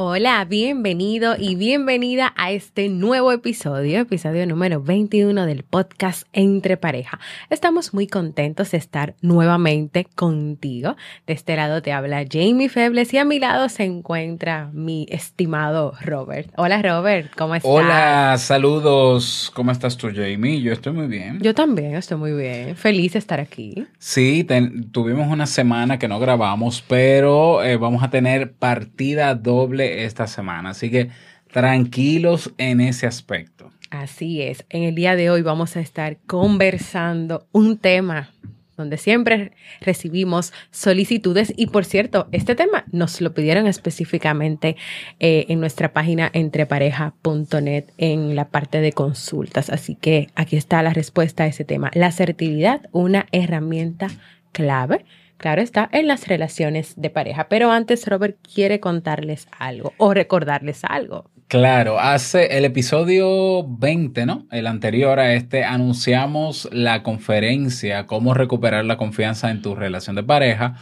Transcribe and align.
Hola, 0.00 0.44
bienvenido 0.44 1.34
y 1.36 1.56
bienvenida 1.56 2.32
a 2.36 2.52
este 2.52 2.88
nuevo 2.88 3.32
episodio, 3.32 3.98
episodio 3.98 4.46
número 4.46 4.80
21 4.80 5.44
del 5.44 5.64
podcast 5.64 6.22
Entre 6.32 6.76
Pareja. 6.76 7.18
Estamos 7.50 7.92
muy 7.92 8.06
contentos 8.06 8.70
de 8.70 8.78
estar 8.78 9.16
nuevamente 9.22 10.06
contigo. 10.14 10.94
De 11.26 11.32
este 11.32 11.56
lado 11.56 11.82
te 11.82 11.90
habla 11.90 12.24
Jamie 12.30 12.68
Febles 12.68 13.12
y 13.12 13.18
a 13.18 13.24
mi 13.24 13.40
lado 13.40 13.68
se 13.68 13.82
encuentra 13.82 14.70
mi 14.72 15.04
estimado 15.10 15.94
Robert. 16.00 16.48
Hola 16.56 16.80
Robert, 16.80 17.32
¿cómo 17.36 17.56
estás? 17.56 17.68
Hola, 17.68 18.36
saludos. 18.38 19.50
¿Cómo 19.52 19.72
estás 19.72 19.96
tú, 19.96 20.10
Jamie? 20.14 20.62
Yo 20.62 20.74
estoy 20.74 20.92
muy 20.92 21.08
bien. 21.08 21.40
Yo 21.40 21.56
también 21.56 21.96
estoy 21.96 22.18
muy 22.18 22.34
bien. 22.34 22.76
Feliz 22.76 23.14
de 23.14 23.18
estar 23.18 23.40
aquí. 23.40 23.84
Sí, 23.98 24.46
tuvimos 24.92 25.26
una 25.26 25.46
semana 25.46 25.98
que 25.98 26.06
no 26.06 26.20
grabamos, 26.20 26.84
pero 26.86 27.64
eh, 27.64 27.76
vamos 27.76 28.04
a 28.04 28.10
tener 28.10 28.52
partida 28.52 29.34
doble 29.34 29.87
esta 30.04 30.26
semana. 30.26 30.70
Así 30.70 30.90
que 30.90 31.10
tranquilos 31.52 32.52
en 32.58 32.80
ese 32.80 33.06
aspecto. 33.06 33.70
Así 33.90 34.42
es. 34.42 34.64
En 34.68 34.82
el 34.82 34.94
día 34.94 35.16
de 35.16 35.30
hoy 35.30 35.42
vamos 35.42 35.76
a 35.76 35.80
estar 35.80 36.18
conversando 36.26 37.46
un 37.52 37.78
tema 37.78 38.30
donde 38.78 38.96
siempre 38.96 39.52
recibimos 39.80 40.52
solicitudes 40.70 41.52
y 41.56 41.66
por 41.66 41.84
cierto, 41.84 42.28
este 42.30 42.54
tema 42.54 42.84
nos 42.92 43.20
lo 43.20 43.34
pidieron 43.34 43.66
específicamente 43.66 44.76
eh, 45.18 45.46
en 45.48 45.60
nuestra 45.60 45.92
página 45.92 46.30
entrepareja.net 46.32 47.86
en 47.98 48.36
la 48.36 48.48
parte 48.48 48.80
de 48.80 48.92
consultas. 48.92 49.68
Así 49.68 49.96
que 49.96 50.28
aquí 50.36 50.56
está 50.56 50.82
la 50.82 50.94
respuesta 50.94 51.42
a 51.42 51.46
ese 51.48 51.64
tema. 51.64 51.90
La 51.94 52.06
asertividad, 52.06 52.88
una 52.92 53.26
herramienta 53.32 54.08
clave 54.52 55.04
claro 55.38 55.62
está, 55.62 55.88
en 55.92 56.06
las 56.06 56.28
relaciones 56.28 56.94
de 56.96 57.10
pareja. 57.10 57.48
Pero 57.48 57.70
antes 57.70 58.06
Robert 58.06 58.36
quiere 58.42 58.80
contarles 58.80 59.48
algo 59.58 59.94
o 59.96 60.12
recordarles 60.12 60.84
algo. 60.84 61.30
Claro, 61.48 61.98
hace 61.98 62.58
el 62.58 62.66
episodio 62.66 63.66
20, 63.66 64.26
¿no? 64.26 64.46
El 64.50 64.66
anterior 64.66 65.18
a 65.18 65.32
este, 65.32 65.64
anunciamos 65.64 66.68
la 66.72 67.02
conferencia 67.02 68.06
Cómo 68.06 68.34
recuperar 68.34 68.84
la 68.84 68.98
confianza 68.98 69.50
en 69.50 69.62
tu 69.62 69.74
relación 69.74 70.14
de 70.14 70.22
pareja. 70.22 70.74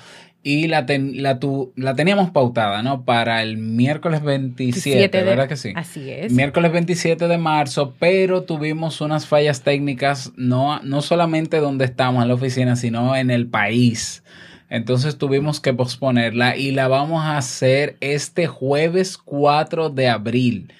Y 0.49 0.69
la, 0.69 0.87
la, 0.89 1.41
la 1.75 1.95
teníamos 1.97 2.31
pautada, 2.31 2.81
¿no? 2.81 3.05
Para 3.05 3.43
el 3.43 3.57
miércoles 3.57 4.23
27, 4.23 5.25
¿verdad 5.25 5.49
que 5.49 5.57
sí? 5.57 5.73
Así 5.75 6.09
es. 6.09 6.31
Miércoles 6.33 6.71
27 6.71 7.27
de 7.27 7.37
marzo, 7.37 7.97
pero 7.99 8.45
tuvimos 8.45 9.01
unas 9.01 9.27
fallas 9.27 9.63
técnicas, 9.63 10.31
no, 10.37 10.79
no 10.85 11.03
solamente 11.03 11.59
donde 11.59 11.85
estamos 11.85 12.23
en 12.23 12.29
la 12.29 12.35
oficina, 12.35 12.77
sino 12.77 13.17
en 13.17 13.33
el 13.33 13.49
país. 13.49 14.23
Entonces 14.71 15.19
tuvimos 15.19 15.59
que 15.59 15.75
posponerla 15.75 16.57
y 16.57 16.71
la 16.71 16.87
vamos 16.87 17.25
a 17.25 17.39
hacer 17.39 17.97
este 17.99 18.47
jueves 18.47 19.19
4 19.19 19.91
de 19.91 20.09
abril. 20.09 20.73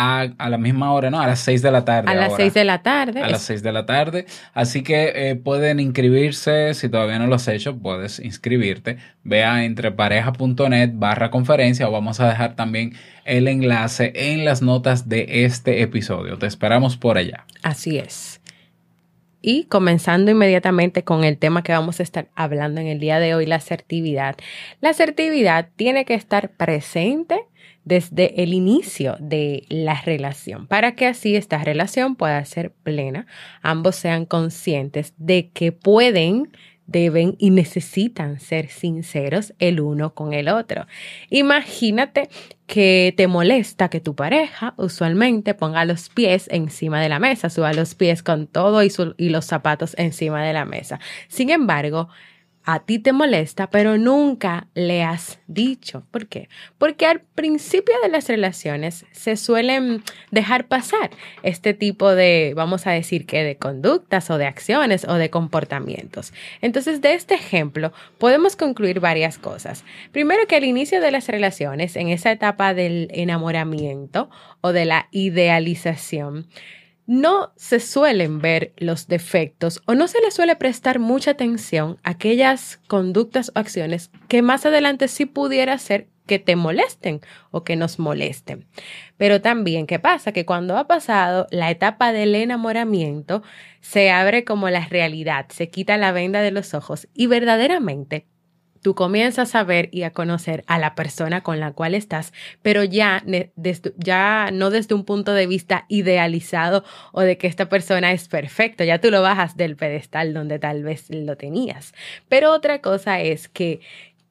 A, 0.00 0.28
la 0.48 0.58
misma 0.58 0.92
hora, 0.92 1.10
¿no? 1.10 1.20
A 1.20 1.26
las 1.26 1.40
6 1.40 1.60
de 1.60 1.72
la 1.72 1.84
tarde. 1.84 2.08
A 2.08 2.14
las 2.14 2.36
6 2.36 2.54
de 2.54 2.64
la 2.64 2.82
tarde. 2.84 3.20
A 3.20 3.28
las 3.28 3.42
6 3.42 3.64
de 3.64 3.72
la 3.72 3.84
tarde. 3.84 4.26
Así 4.54 4.84
que 4.84 5.12
eh, 5.14 5.34
pueden 5.34 5.80
inscribirse, 5.80 6.72
si 6.74 6.88
todavía 6.88 7.18
no 7.18 7.26
lo 7.26 7.34
has 7.34 7.48
hecho, 7.48 7.76
puedes 7.76 8.20
inscribirte. 8.20 8.98
Ve 9.24 9.42
a 9.42 9.64
entrepareja.net 9.64 10.90
barra 10.94 11.32
conferencia 11.32 11.88
o 11.88 11.90
vamos 11.90 12.20
a 12.20 12.28
dejar 12.28 12.54
también 12.54 12.94
el 13.24 13.48
enlace 13.48 14.12
en 14.14 14.44
las 14.44 14.62
notas 14.62 15.08
de 15.08 15.44
este 15.44 15.82
episodio. 15.82 16.38
Te 16.38 16.46
esperamos 16.46 16.96
por 16.96 17.18
allá. 17.18 17.44
Así 17.64 17.98
es. 17.98 18.40
Y 19.40 19.64
comenzando 19.64 20.30
inmediatamente 20.30 21.04
con 21.04 21.24
el 21.24 21.38
tema 21.38 21.62
que 21.62 21.72
vamos 21.72 22.00
a 22.00 22.02
estar 22.02 22.28
hablando 22.34 22.80
en 22.80 22.86
el 22.86 23.00
día 23.00 23.18
de 23.18 23.34
hoy, 23.34 23.46
la 23.46 23.56
asertividad. 23.56 24.36
La 24.80 24.90
asertividad 24.90 25.68
tiene 25.76 26.04
que 26.04 26.14
estar 26.14 26.50
presente 26.50 27.40
desde 27.88 28.42
el 28.42 28.52
inicio 28.52 29.16
de 29.18 29.64
la 29.70 30.00
relación 30.02 30.66
para 30.66 30.94
que 30.94 31.06
así 31.06 31.36
esta 31.36 31.64
relación 31.64 32.16
pueda 32.16 32.44
ser 32.44 32.70
plena, 32.70 33.26
ambos 33.62 33.96
sean 33.96 34.26
conscientes 34.26 35.14
de 35.16 35.48
que 35.50 35.72
pueden 35.72 36.52
deben 36.86 37.36
y 37.38 37.50
necesitan 37.50 38.40
ser 38.40 38.68
sinceros 38.68 39.54
el 39.58 39.80
uno 39.80 40.14
con 40.14 40.32
el 40.32 40.48
otro. 40.48 40.86
Imagínate 41.28 42.30
que 42.66 43.14
te 43.16 43.26
molesta 43.26 43.90
que 43.90 44.00
tu 44.00 44.14
pareja 44.14 44.74
usualmente 44.76 45.54
ponga 45.54 45.84
los 45.84 46.08
pies 46.08 46.48
encima 46.50 47.00
de 47.00 47.10
la 47.10 47.18
mesa, 47.18 47.50
suba 47.50 47.72
los 47.74 47.94
pies 47.94 48.22
con 48.22 48.46
todo 48.46 48.82
y, 48.82 48.92
y 49.18 49.28
los 49.28 49.44
zapatos 49.44 49.94
encima 49.98 50.42
de 50.44 50.54
la 50.54 50.64
mesa. 50.64 50.98
Sin 51.28 51.50
embargo, 51.50 52.08
a 52.70 52.80
ti 52.80 52.98
te 52.98 53.14
molesta, 53.14 53.70
pero 53.70 53.96
nunca 53.96 54.66
le 54.74 55.02
has 55.02 55.38
dicho. 55.46 56.04
¿Por 56.10 56.26
qué? 56.26 56.50
Porque 56.76 57.06
al 57.06 57.20
principio 57.20 57.94
de 58.02 58.10
las 58.10 58.28
relaciones 58.28 59.06
se 59.10 59.36
suelen 59.36 60.02
dejar 60.32 60.68
pasar 60.68 61.08
este 61.42 61.72
tipo 61.72 62.14
de, 62.14 62.52
vamos 62.54 62.86
a 62.86 62.90
decir 62.90 63.24
que 63.24 63.42
de 63.42 63.56
conductas 63.56 64.28
o 64.28 64.36
de 64.36 64.44
acciones 64.44 65.06
o 65.08 65.14
de 65.14 65.30
comportamientos. 65.30 66.34
Entonces, 66.60 67.00
de 67.00 67.14
este 67.14 67.36
ejemplo 67.36 67.94
podemos 68.18 68.54
concluir 68.54 69.00
varias 69.00 69.38
cosas. 69.38 69.82
Primero 70.12 70.46
que 70.46 70.56
al 70.56 70.64
inicio 70.64 71.00
de 71.00 71.10
las 71.10 71.26
relaciones, 71.28 71.96
en 71.96 72.10
esa 72.10 72.32
etapa 72.32 72.74
del 72.74 73.08
enamoramiento 73.14 74.28
o 74.60 74.74
de 74.74 74.84
la 74.84 75.08
idealización, 75.10 76.46
no 77.08 77.54
se 77.56 77.80
suelen 77.80 78.38
ver 78.38 78.74
los 78.76 79.08
defectos 79.08 79.80
o 79.86 79.94
no 79.94 80.08
se 80.08 80.20
le 80.20 80.30
suele 80.30 80.56
prestar 80.56 80.98
mucha 80.98 81.30
atención 81.30 81.96
a 82.04 82.10
aquellas 82.10 82.80
conductas 82.86 83.50
o 83.54 83.58
acciones 83.58 84.10
que 84.28 84.42
más 84.42 84.66
adelante 84.66 85.08
sí 85.08 85.24
pudiera 85.24 85.78
ser 85.78 86.08
que 86.26 86.38
te 86.38 86.54
molesten 86.54 87.22
o 87.50 87.64
que 87.64 87.76
nos 87.76 87.98
molesten. 87.98 88.66
Pero 89.16 89.40
también, 89.40 89.86
¿qué 89.86 89.98
pasa? 89.98 90.32
Que 90.32 90.44
cuando 90.44 90.76
ha 90.76 90.86
pasado 90.86 91.46
la 91.50 91.70
etapa 91.70 92.12
del 92.12 92.34
enamoramiento, 92.34 93.42
se 93.80 94.10
abre 94.10 94.44
como 94.44 94.68
la 94.68 94.86
realidad, 94.86 95.46
se 95.48 95.70
quita 95.70 95.96
la 95.96 96.12
venda 96.12 96.42
de 96.42 96.50
los 96.50 96.74
ojos 96.74 97.08
y 97.14 97.26
verdaderamente 97.26 98.26
tú 98.80 98.94
comienzas 98.94 99.54
a 99.54 99.64
ver 99.64 99.88
y 99.92 100.02
a 100.02 100.12
conocer 100.12 100.64
a 100.66 100.78
la 100.78 100.94
persona 100.94 101.42
con 101.42 101.60
la 101.60 101.72
cual 101.72 101.94
estás, 101.94 102.32
pero 102.62 102.84
ya, 102.84 103.24
ya 103.96 104.50
no 104.52 104.70
desde 104.70 104.94
un 104.94 105.04
punto 105.04 105.32
de 105.32 105.46
vista 105.46 105.84
idealizado 105.88 106.84
o 107.12 107.20
de 107.20 107.38
que 107.38 107.46
esta 107.46 107.68
persona 107.68 108.12
es 108.12 108.28
perfecta, 108.28 108.84
ya 108.84 109.00
tú 109.00 109.10
lo 109.10 109.22
bajas 109.22 109.56
del 109.56 109.76
pedestal 109.76 110.34
donde 110.34 110.58
tal 110.58 110.82
vez 110.82 111.06
lo 111.10 111.36
tenías. 111.36 111.92
Pero 112.28 112.52
otra 112.52 112.80
cosa 112.80 113.20
es 113.20 113.48
que 113.48 113.80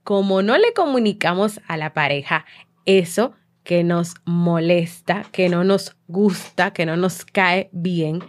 como 0.03 0.41
no 0.41 0.57
le 0.57 0.73
comunicamos 0.73 1.59
a 1.67 1.75
la 1.77 1.93
pareja 1.93 2.45
eso 2.85 3.33
que 3.63 3.83
nos 3.83 4.15
molesta, 4.23 5.25
que 5.33 5.49
no 5.49 5.65
nos 5.65 5.97
gusta, 6.07 6.71
que 6.71 6.85
no 6.85 6.95
nos 6.95 7.25
cae 7.25 7.69
bien, 7.73 8.23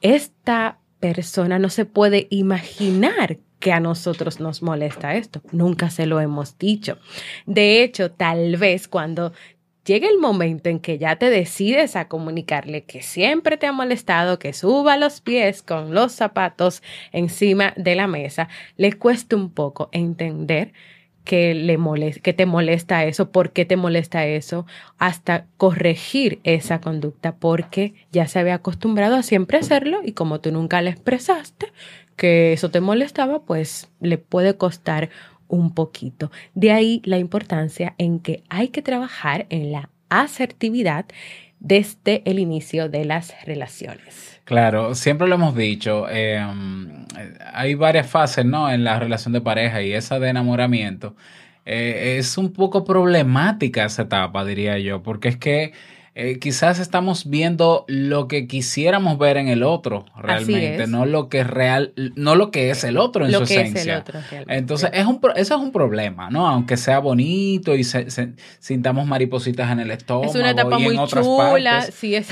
esta 0.00 0.80
persona 1.00 1.58
no 1.58 1.68
se 1.68 1.84
puede 1.84 2.26
imaginar 2.30 3.38
que 3.60 3.72
a 3.72 3.80
nosotros 3.80 4.40
nos 4.40 4.62
molesta 4.62 5.14
esto. 5.14 5.40
Nunca 5.52 5.90
se 5.90 6.06
lo 6.06 6.20
hemos 6.20 6.58
dicho. 6.58 6.98
De 7.46 7.82
hecho, 7.82 8.10
tal 8.10 8.56
vez 8.56 8.86
cuando 8.88 9.32
llegue 9.84 10.08
el 10.08 10.18
momento 10.18 10.68
en 10.68 10.80
que 10.80 10.98
ya 10.98 11.16
te 11.16 11.30
decides 11.30 11.96
a 11.96 12.08
comunicarle 12.08 12.84
que 12.84 13.02
siempre 13.02 13.56
te 13.56 13.66
ha 13.66 13.72
molestado 13.72 14.38
que 14.38 14.52
suba 14.52 14.96
los 14.96 15.20
pies 15.20 15.62
con 15.62 15.94
los 15.94 16.12
zapatos 16.12 16.82
encima 17.12 17.72
de 17.76 17.94
la 17.94 18.06
mesa, 18.06 18.48
le 18.76 18.92
cuesta 18.94 19.36
un 19.36 19.50
poco 19.50 19.88
entender 19.92 20.72
que, 21.26 21.54
le 21.54 21.76
que 22.22 22.32
te 22.32 22.46
molesta 22.46 23.04
eso, 23.04 23.30
por 23.30 23.50
qué 23.50 23.66
te 23.66 23.76
molesta 23.76 24.24
eso, 24.24 24.64
hasta 24.96 25.46
corregir 25.58 26.40
esa 26.44 26.80
conducta 26.80 27.34
porque 27.36 27.92
ya 28.12 28.26
se 28.28 28.38
había 28.38 28.54
acostumbrado 28.54 29.16
a 29.16 29.22
siempre 29.22 29.58
hacerlo 29.58 30.00
y 30.02 30.12
como 30.12 30.40
tú 30.40 30.52
nunca 30.52 30.80
le 30.80 30.90
expresaste, 30.90 31.66
que 32.16 32.54
eso 32.54 32.70
te 32.70 32.80
molestaba, 32.80 33.42
pues 33.42 33.90
le 34.00 34.16
puede 34.16 34.56
costar 34.56 35.10
un 35.48 35.74
poquito. 35.74 36.30
De 36.54 36.72
ahí 36.72 37.02
la 37.04 37.18
importancia 37.18 37.94
en 37.98 38.20
que 38.20 38.42
hay 38.48 38.68
que 38.68 38.80
trabajar 38.80 39.46
en 39.50 39.72
la 39.72 39.90
asertividad 40.08 41.06
desde 41.58 42.22
el 42.24 42.38
inicio 42.38 42.88
de 42.88 43.04
las 43.04 43.34
relaciones. 43.44 44.40
Claro, 44.44 44.94
siempre 44.94 45.26
lo 45.26 45.34
hemos 45.34 45.56
dicho, 45.56 46.06
eh, 46.08 46.40
hay 47.52 47.74
varias 47.74 48.06
fases 48.08 48.44
¿no? 48.44 48.70
en 48.70 48.84
la 48.84 48.98
relación 48.98 49.32
de 49.32 49.40
pareja 49.40 49.82
y 49.82 49.92
esa 49.92 50.18
de 50.18 50.28
enamoramiento. 50.28 51.14
Eh, 51.64 52.16
es 52.18 52.38
un 52.38 52.52
poco 52.52 52.84
problemática 52.84 53.84
esa 53.84 54.02
etapa, 54.02 54.44
diría 54.44 54.78
yo, 54.78 55.02
porque 55.02 55.28
es 55.28 55.36
que 55.36 55.72
eh, 56.18 56.38
quizás 56.38 56.78
estamos 56.78 57.28
viendo 57.28 57.84
lo 57.88 58.26
que 58.26 58.46
quisiéramos 58.46 59.18
ver 59.18 59.36
en 59.36 59.48
el 59.48 59.62
otro 59.62 60.06
realmente, 60.16 60.86
no 60.86 61.04
lo 61.04 61.28
que 61.28 61.40
es 61.40 61.46
real, 61.46 61.92
no 62.14 62.36
lo 62.36 62.50
que 62.50 62.70
es 62.70 62.84
el 62.84 62.96
otro 62.96 63.26
en 63.26 63.32
su 63.32 63.42
esencia. 63.42 64.02
Entonces, 64.48 64.88
es 64.94 65.04
un, 65.04 65.20
eso 65.34 65.56
es 65.56 65.60
un 65.60 65.72
problema, 65.72 66.30
¿no? 66.30 66.48
Aunque 66.48 66.78
sea 66.78 67.00
bonito 67.00 67.74
y 67.74 67.84
sintamos 67.84 69.06
maripositas 69.06 69.70
en 69.70 69.80
el 69.80 69.90
estómago. 69.90 70.30
Es 70.30 70.34
una 70.36 70.52
etapa 70.52 70.78
muy 70.78 70.96
chula, 71.06 71.82
sí, 71.82 72.14
es. 72.14 72.28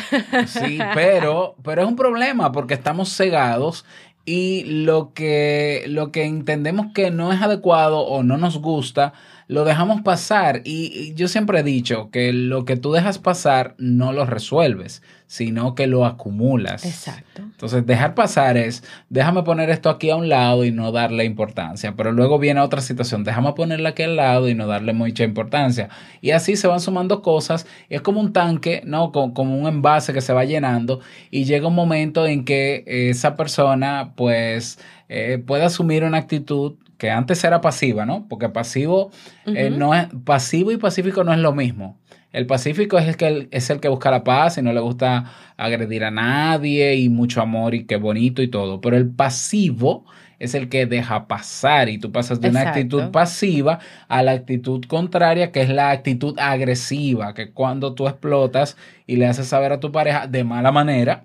sí, 0.46 0.78
pero, 0.94 1.54
pero 1.62 1.82
es 1.82 1.88
un 1.88 1.96
problema 1.96 2.52
porque 2.52 2.72
estamos 2.72 3.14
cegados 3.14 3.84
y 4.24 4.64
lo 4.64 5.12
que, 5.12 5.84
lo 5.88 6.10
que 6.12 6.24
entendemos 6.24 6.86
que 6.94 7.10
no 7.10 7.32
es 7.32 7.42
adecuado 7.42 8.00
o 8.00 8.22
no 8.22 8.36
nos 8.38 8.58
gusta, 8.58 9.12
lo 9.46 9.64
dejamos 9.64 10.02
pasar 10.02 10.62
y, 10.64 11.14
yo 11.14 11.28
siempre 11.28 11.60
he 11.60 11.62
dicho 11.62 12.10
que 12.10 12.32
lo 12.32 12.64
que 12.64 12.76
tú 12.76 12.92
dejas 12.92 13.18
pasar 13.18 13.74
no 13.78 14.12
lo 14.12 14.24
resuelves, 14.24 15.02
sino 15.26 15.74
que 15.74 15.86
lo 15.86 16.06
acumulas. 16.06 16.84
Exacto. 16.84 17.42
Entonces, 17.42 17.84
dejar 17.86 18.14
pasar 18.14 18.56
es, 18.56 18.84
déjame 19.08 19.42
poner 19.42 19.70
esto 19.70 19.90
aquí 19.90 20.10
a 20.10 20.16
un 20.16 20.28
lado 20.28 20.64
y 20.64 20.70
no 20.70 20.92
darle 20.92 21.24
importancia, 21.24 21.94
pero 21.96 22.12
luego 22.12 22.38
viene 22.38 22.60
otra 22.60 22.80
situación, 22.80 23.24
déjame 23.24 23.52
ponerla 23.52 23.90
aquí 23.90 24.02
al 24.02 24.16
lado 24.16 24.48
y 24.48 24.54
no 24.54 24.66
darle 24.66 24.92
mucha 24.92 25.24
importancia. 25.24 25.88
Y 26.20 26.30
así 26.30 26.56
se 26.56 26.66
van 26.66 26.80
sumando 26.80 27.22
cosas, 27.22 27.66
y 27.88 27.96
es 27.96 28.00
como 28.00 28.20
un 28.20 28.32
tanque, 28.32 28.82
¿no? 28.84 29.12
Como, 29.12 29.56
un 29.56 29.66
envase 29.66 30.12
que 30.12 30.20
se 30.20 30.32
va 30.32 30.44
llenando 30.44 31.00
y 31.30 31.44
llega 31.44 31.68
un 31.68 31.74
momento 31.74 32.26
en 32.26 32.44
que 32.44 32.84
esa 32.86 33.36
persona, 33.36 34.12
pues, 34.16 34.78
eh, 35.08 35.42
puede 35.44 35.64
asumir 35.64 36.04
una 36.04 36.18
actitud 36.18 36.76
que 37.04 37.10
antes 37.10 37.44
era 37.44 37.60
pasiva, 37.60 38.06
¿no? 38.06 38.26
Porque 38.30 38.48
pasivo 38.48 39.10
eh, 39.44 39.68
no 39.68 39.94
es 39.94 40.06
pasivo 40.24 40.72
y 40.72 40.78
pacífico 40.78 41.22
no 41.22 41.34
es 41.34 41.38
lo 41.38 41.52
mismo. 41.52 41.98
El 42.32 42.46
pacífico 42.46 42.96
es 42.96 43.06
el 43.06 43.18
que 43.18 43.46
es 43.50 43.68
el 43.68 43.78
que 43.78 43.88
busca 43.88 44.10
la 44.10 44.24
paz 44.24 44.56
y 44.56 44.62
no 44.62 44.72
le 44.72 44.80
gusta 44.80 45.30
agredir 45.58 46.04
a 46.04 46.10
nadie 46.10 46.94
y 46.94 47.10
mucho 47.10 47.42
amor 47.42 47.74
y 47.74 47.84
qué 47.84 47.96
bonito 47.96 48.40
y 48.40 48.48
todo. 48.48 48.80
Pero 48.80 48.96
el 48.96 49.06
pasivo 49.10 50.06
es 50.38 50.54
el 50.54 50.70
que 50.70 50.86
deja 50.86 51.28
pasar 51.28 51.90
y 51.90 51.98
tú 51.98 52.10
pasas 52.10 52.40
de 52.40 52.48
una 52.48 52.62
actitud 52.62 53.10
pasiva 53.10 53.80
a 54.08 54.22
la 54.22 54.32
actitud 54.32 54.82
contraria, 54.86 55.52
que 55.52 55.60
es 55.60 55.68
la 55.68 55.90
actitud 55.90 56.38
agresiva, 56.38 57.34
que 57.34 57.50
cuando 57.50 57.92
tú 57.94 58.08
explotas 58.08 58.78
y 59.06 59.16
le 59.16 59.26
haces 59.26 59.46
saber 59.46 59.72
a 59.72 59.80
tu 59.80 59.92
pareja 59.92 60.26
de 60.26 60.42
mala 60.42 60.72
manera, 60.72 61.24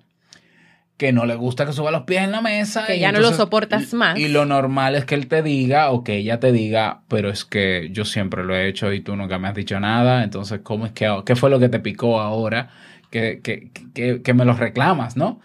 que 0.99 1.13
no 1.13 1.25
le 1.25 1.35
gusta 1.35 1.65
que 1.65 1.71
suba 1.71 1.91
los 1.91 2.03
pies 2.03 2.23
en 2.23 2.33
la 2.33 2.41
mesa. 2.41 2.85
Que 2.85 2.99
ya 2.99 3.13
no 3.13 3.21
lo 3.21 3.31
soportas 3.31 3.93
más. 3.93 4.19
Y 4.19 4.27
lo 4.27 4.45
normal 4.45 4.95
es 4.95 5.05
que 5.05 5.15
él 5.15 5.27
te 5.27 5.41
diga 5.41 5.91
o 5.91 6.03
que 6.03 6.17
ella 6.17 6.41
te 6.41 6.51
diga, 6.51 7.03
pero 7.07 7.29
es 7.29 7.45
que 7.45 7.87
yo 7.93 8.03
siempre 8.03 8.43
lo 8.43 8.53
he 8.53 8.67
hecho 8.67 8.91
y 8.91 8.99
tú 8.99 9.15
nunca 9.15 9.39
me 9.39 9.47
has 9.47 9.55
dicho 9.55 9.79
nada, 9.79 10.25
entonces, 10.25 10.59
¿cómo 10.61 10.85
es 10.85 10.91
que, 10.91 11.09
qué 11.25 11.37
fue 11.37 11.49
lo 11.49 11.57
que 11.57 11.69
te 11.69 11.79
picó 11.79 12.19
ahora 12.19 12.69
que, 13.11 13.39
que, 13.41 13.71
que, 13.93 14.21
que 14.21 14.33
me 14.33 14.43
lo 14.43 14.53
reclamas, 14.53 15.15
no? 15.15 15.39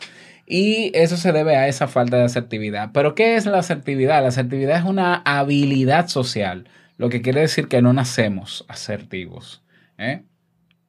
Y 0.45 0.91
eso 0.93 1.17
se 1.17 1.31
debe 1.31 1.56
a 1.56 1.69
esa 1.69 1.87
falta 1.87 2.17
de 2.17 2.25
asertividad. 2.25 2.91
Pero 2.93 3.15
¿qué 3.15 3.37
es 3.37 3.47
la 3.47 3.59
asertividad? 3.59 4.23
La 4.23 4.29
asertividad 4.29 4.79
es 4.79 4.85
una 4.85 5.23
habilidad 5.25 6.09
social, 6.09 6.69
lo 6.97 7.11
que 7.11 7.23
quiere 7.23 7.43
decir 7.43 7.69
que 7.69 7.81
no 7.81 7.93
nacemos 7.93 8.65
asertivos. 8.67 9.62
¿eh? 9.99 10.25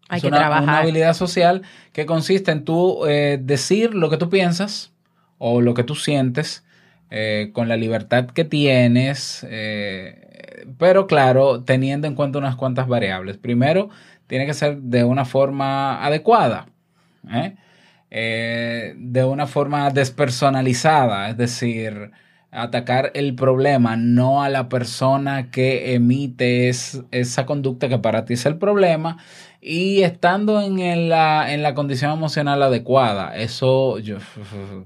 Hay 0.10 0.22
que 0.22 0.30
trabajar. 0.30 0.64
Una 0.64 0.80
habilidad 0.80 1.14
social 1.14 1.64
que 1.92 2.06
consiste 2.06 2.52
en 2.52 2.64
tú 2.64 3.06
eh, 3.08 3.40
decir 3.42 3.96
lo 3.96 4.10
que 4.10 4.18
tú 4.18 4.30
piensas 4.30 4.92
o 5.38 5.62
lo 5.62 5.74
que 5.74 5.84
tú 5.84 5.96
sientes 5.96 6.64
eh, 7.10 7.50
con 7.54 7.68
la 7.68 7.78
libertad 7.78 8.28
que 8.28 8.46
tienes, 8.46 9.46
eh, 9.50 10.66
pero 10.78 11.08
claro, 11.08 11.64
teniendo 11.64 12.08
en 12.08 12.16
cuenta 12.16 12.40
unas 12.40 12.56
cuantas 12.56 12.88
variables. 12.88 13.38
Primero, 13.38 13.90
tiene 14.28 14.46
que 14.46 14.54
ser 14.54 14.78
de 14.78 15.04
una 15.04 15.26
forma 15.26 16.04
adecuada, 16.06 16.68
de 18.10 19.24
una 19.28 19.48
forma 19.48 19.90
despersonalizada, 19.90 21.30
es 21.30 21.38
decir, 21.38 22.12
atacar 22.56 23.12
el 23.14 23.36
problema, 23.36 23.96
no 23.96 24.42
a 24.44 24.50
la 24.50 24.70
persona 24.70 25.52
que 25.52 25.94
emite 25.94 26.70
esa 26.70 27.46
conducta 27.46 27.90
que 27.90 28.00
para 28.00 28.26
ti 28.26 28.34
es 28.34 28.46
el 28.46 28.58
problema 28.58 29.18
y 29.62 30.04
estando 30.04 30.62
en, 30.62 31.10
la, 31.10 31.52
en 31.54 31.64
la 31.64 31.74
condición 31.74 32.12
emocional 32.12 32.62
adecuada. 32.64 33.36
Eso, 33.36 34.00
yo, 34.00 34.18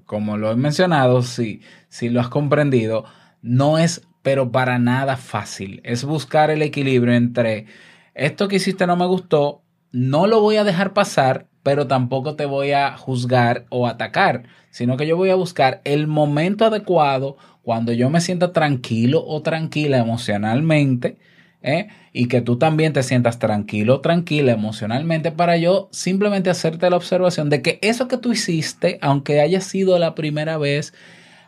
como 0.05 0.37
lo 0.37 0.51
he 0.51 0.55
mencionado, 0.55 1.21
si, 1.21 1.61
si 1.89 2.09
lo 2.09 2.21
has 2.21 2.29
comprendido, 2.29 3.05
no 3.41 3.77
es 3.77 4.01
pero 4.21 4.51
para 4.51 4.79
nada 4.79 5.17
fácil. 5.17 5.81
Es 5.83 6.03
buscar 6.03 6.51
el 6.51 6.61
equilibrio 6.61 7.13
entre 7.13 7.67
esto 8.13 8.47
que 8.47 8.57
hiciste 8.57 8.85
no 8.85 8.95
me 8.95 9.05
gustó, 9.05 9.61
no 9.91 10.27
lo 10.27 10.41
voy 10.41 10.57
a 10.57 10.63
dejar 10.63 10.93
pasar, 10.93 11.47
pero 11.63 11.87
tampoco 11.87 12.35
te 12.35 12.45
voy 12.45 12.71
a 12.71 12.97
juzgar 12.97 13.65
o 13.69 13.87
atacar, 13.87 14.43
sino 14.71 14.97
que 14.97 15.07
yo 15.07 15.17
voy 15.17 15.29
a 15.29 15.35
buscar 15.35 15.81
el 15.83 16.07
momento 16.07 16.65
adecuado 16.65 17.37
cuando 17.69 17.93
yo 17.93 18.09
me 18.09 18.19
sienta 18.19 18.51
tranquilo 18.51 19.23
o 19.27 19.43
tranquila 19.43 19.99
emocionalmente, 19.99 21.17
¿eh? 21.61 21.89
y 22.11 22.27
que 22.27 22.41
tú 22.41 22.57
también 22.57 22.93
te 22.93 23.03
sientas 23.03 23.37
tranquilo 23.37 23.97
o 23.97 24.01
tranquila 24.01 24.53
emocionalmente 24.53 25.31
para 25.31 25.55
yo 25.55 25.87
simplemente 25.91 26.49
hacerte 26.49 26.89
la 26.89 26.95
observación 26.95 27.51
de 27.51 27.61
que 27.61 27.77
eso 27.83 28.07
que 28.07 28.17
tú 28.17 28.31
hiciste, 28.31 28.97
aunque 29.03 29.39
haya 29.39 29.61
sido 29.61 29.99
la 29.99 30.15
primera 30.15 30.57
vez, 30.57 30.95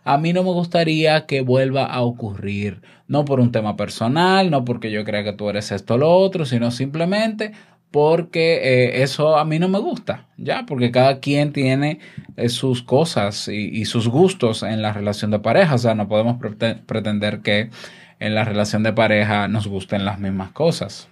a 0.03 0.19
mí 0.19 0.31
no 0.31 0.43
me 0.43 0.51
gustaría 0.51 1.25
que 1.25 1.41
vuelva 1.41 1.85
a 1.85 2.01
ocurrir. 2.01 2.83
No 3.07 3.25
por 3.25 3.39
un 3.39 3.51
tema 3.51 3.75
personal, 3.75 4.51
no 4.51 4.63
porque 4.63 4.91
yo 4.91 5.03
crea 5.03 5.23
que 5.23 5.33
tú 5.33 5.49
eres 5.49 5.71
esto 5.71 5.95
o 5.95 5.97
lo 5.97 6.11
otro, 6.11 6.45
sino 6.45 6.69
simplemente 6.69 7.53
porque 7.91 8.55
eh, 8.63 9.03
eso 9.03 9.37
a 9.37 9.43
mí 9.43 9.59
no 9.59 9.67
me 9.67 9.79
gusta, 9.79 10.25
ya, 10.37 10.65
porque 10.65 10.91
cada 10.91 11.19
quien 11.19 11.51
tiene 11.51 11.99
eh, 12.37 12.47
sus 12.47 12.81
cosas 12.81 13.49
y, 13.49 13.83
sus 13.85 14.07
gustos 14.07 14.63
en 14.63 14.81
la 14.81 14.93
relación 14.93 15.29
de 15.29 15.39
pareja, 15.39 15.75
o 15.75 15.77
sea, 15.77 15.93
no 15.93 16.07
podemos 16.07 16.37
pretender 16.85 17.41
que 17.41 17.69
en 18.19 18.33
la 18.33 18.45
relación 18.45 18.83
de 18.83 18.93
pareja 18.93 19.47
nos 19.49 19.67
gusten 19.67 20.05
las 20.05 20.19
mismas 20.19 20.51
cosas. 20.51 21.09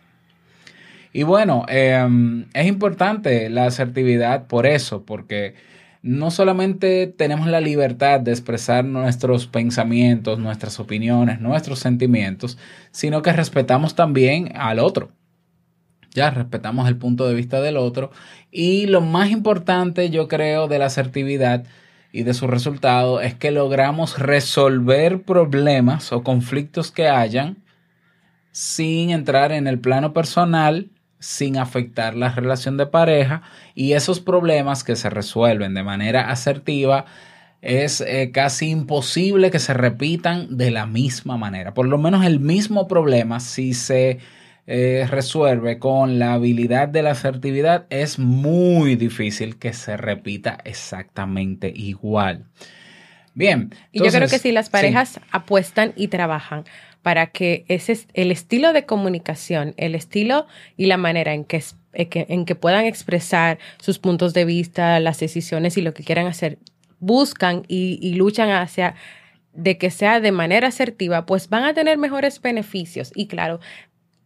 Y 1.12 1.24
bueno, 1.24 1.66
em, 1.68 2.46
es 2.54 2.68
importante 2.68 3.50
la 3.50 3.66
asertividad 3.66 4.48
por 4.48 4.66
eso, 4.66 5.04
porque 5.04 5.56
no 6.02 6.32
solamente 6.32 7.08
tenemos 7.08 7.48
la 7.48 7.60
libertad 7.60 8.22
de 8.22 8.32
expresar 8.32 8.86
nuestros 8.86 9.48
pensamientos, 9.48 10.40
nuestras 10.40 10.80
opiniones, 10.80 11.42
nuestros 11.42 11.80
sentimientos, 11.80 12.58
sino 12.92 13.22
que 13.22 13.34
respetamos 13.34 13.96
también 13.96 14.54
al 14.56 14.80
otro 14.80 15.12
ya 16.14 16.30
respetamos 16.30 16.88
el 16.88 16.98
punto 16.98 17.28
de 17.28 17.36
vista 17.36 17.62
del 17.62 17.78
otro. 17.78 18.12
Y 18.52 18.88
lo 18.88 19.02
más 19.02 19.30
importante, 19.30 20.10
yo 20.10 20.28
creo, 20.28 20.68
de 20.68 20.80
la 20.80 20.86
asertividad 20.86 21.66
y 22.12 22.24
de 22.24 22.34
su 22.34 22.48
resultado 22.48 23.22
es 23.22 23.36
que 23.36 23.52
logramos 23.52 24.18
resolver 24.18 25.22
problemas 25.22 26.12
o 26.12 26.24
conflictos 26.24 26.92
que 26.92 27.08
hayan 27.08 27.58
sin 28.52 29.12
entrar 29.12 29.52
en 29.52 29.68
el 29.68 29.80
plano 29.80 30.12
personal, 30.12 30.90
sin 31.20 31.58
afectar 31.58 32.16
la 32.16 32.30
relación 32.30 32.78
de 32.78 32.88
pareja 32.88 33.44
y 33.76 33.94
esos 33.94 34.20
problemas 34.20 34.84
que 34.84 34.96
se 34.96 35.10
resuelven 35.10 35.74
de 35.74 35.84
manera 35.84 36.32
asertiva 36.32 37.06
es 37.62 38.02
eh, 38.02 38.32
casi 38.34 38.70
imposible 38.70 39.52
que 39.52 39.60
se 39.60 39.74
repitan 39.74 40.58
de 40.58 40.72
la 40.72 40.86
misma 40.86 41.38
manera. 41.38 41.74
Por 41.74 41.88
lo 41.88 41.98
menos 41.98 42.26
el 42.26 42.40
mismo 42.40 42.88
problema 42.88 43.40
si 43.40 43.74
se 43.74 44.20
eh, 44.68 45.08
resuelve 45.10 45.80
con 45.80 46.20
la 46.20 46.34
habilidad 46.34 46.88
de 46.88 47.02
la 47.02 47.12
asertividad, 47.12 47.86
es 47.90 48.20
muy 48.20 48.96
difícil 48.96 49.58
que 49.58 49.74
se 49.74 49.98
repita 49.98 50.58
exactamente 50.64 51.72
igual. 51.76 52.46
Bien. 53.34 53.74
y 53.92 54.04
yo 54.04 54.12
creo 54.12 54.28
que 54.28 54.40
si 54.40 54.52
las 54.52 54.70
parejas 54.70 55.20
apuestan 55.32 55.94
y 55.96 56.10
trabajan 56.10 56.66
para 57.02 57.28
que 57.28 57.64
ese 57.68 57.98
el 58.14 58.32
estilo 58.32 58.74
de 58.74 58.86
comunicación, 58.86 59.74
el 59.78 59.96
estilo 59.96 60.46
y 60.76 60.88
la 60.88 60.98
manera 60.98 61.34
en 61.34 61.46
que, 61.46 61.64
en 61.94 62.46
que 62.46 62.56
puedan 62.56 62.86
expresar 62.86 63.60
sus 63.80 64.00
puntos 64.00 64.34
de 64.34 64.46
vista, 64.46 65.00
las 65.00 65.20
decisiones 65.20 65.78
y 65.78 65.82
lo 65.82 65.94
que 65.94 66.04
quieran 66.04 66.28
hacer, 66.28 66.58
buscan 67.00 67.64
y, 67.68 67.98
y 68.02 68.16
luchan 68.16 68.50
hacia 68.50 68.96
de 69.54 69.78
que 69.78 69.90
sea 69.90 70.20
de 70.20 70.32
manera 70.32 70.68
asertiva, 70.68 71.26
pues 71.26 71.50
van 71.50 71.64
a 71.64 71.74
tener 71.74 71.98
mejores 71.98 72.42
beneficios. 72.42 73.12
Y 73.16 73.28
claro, 73.28 73.60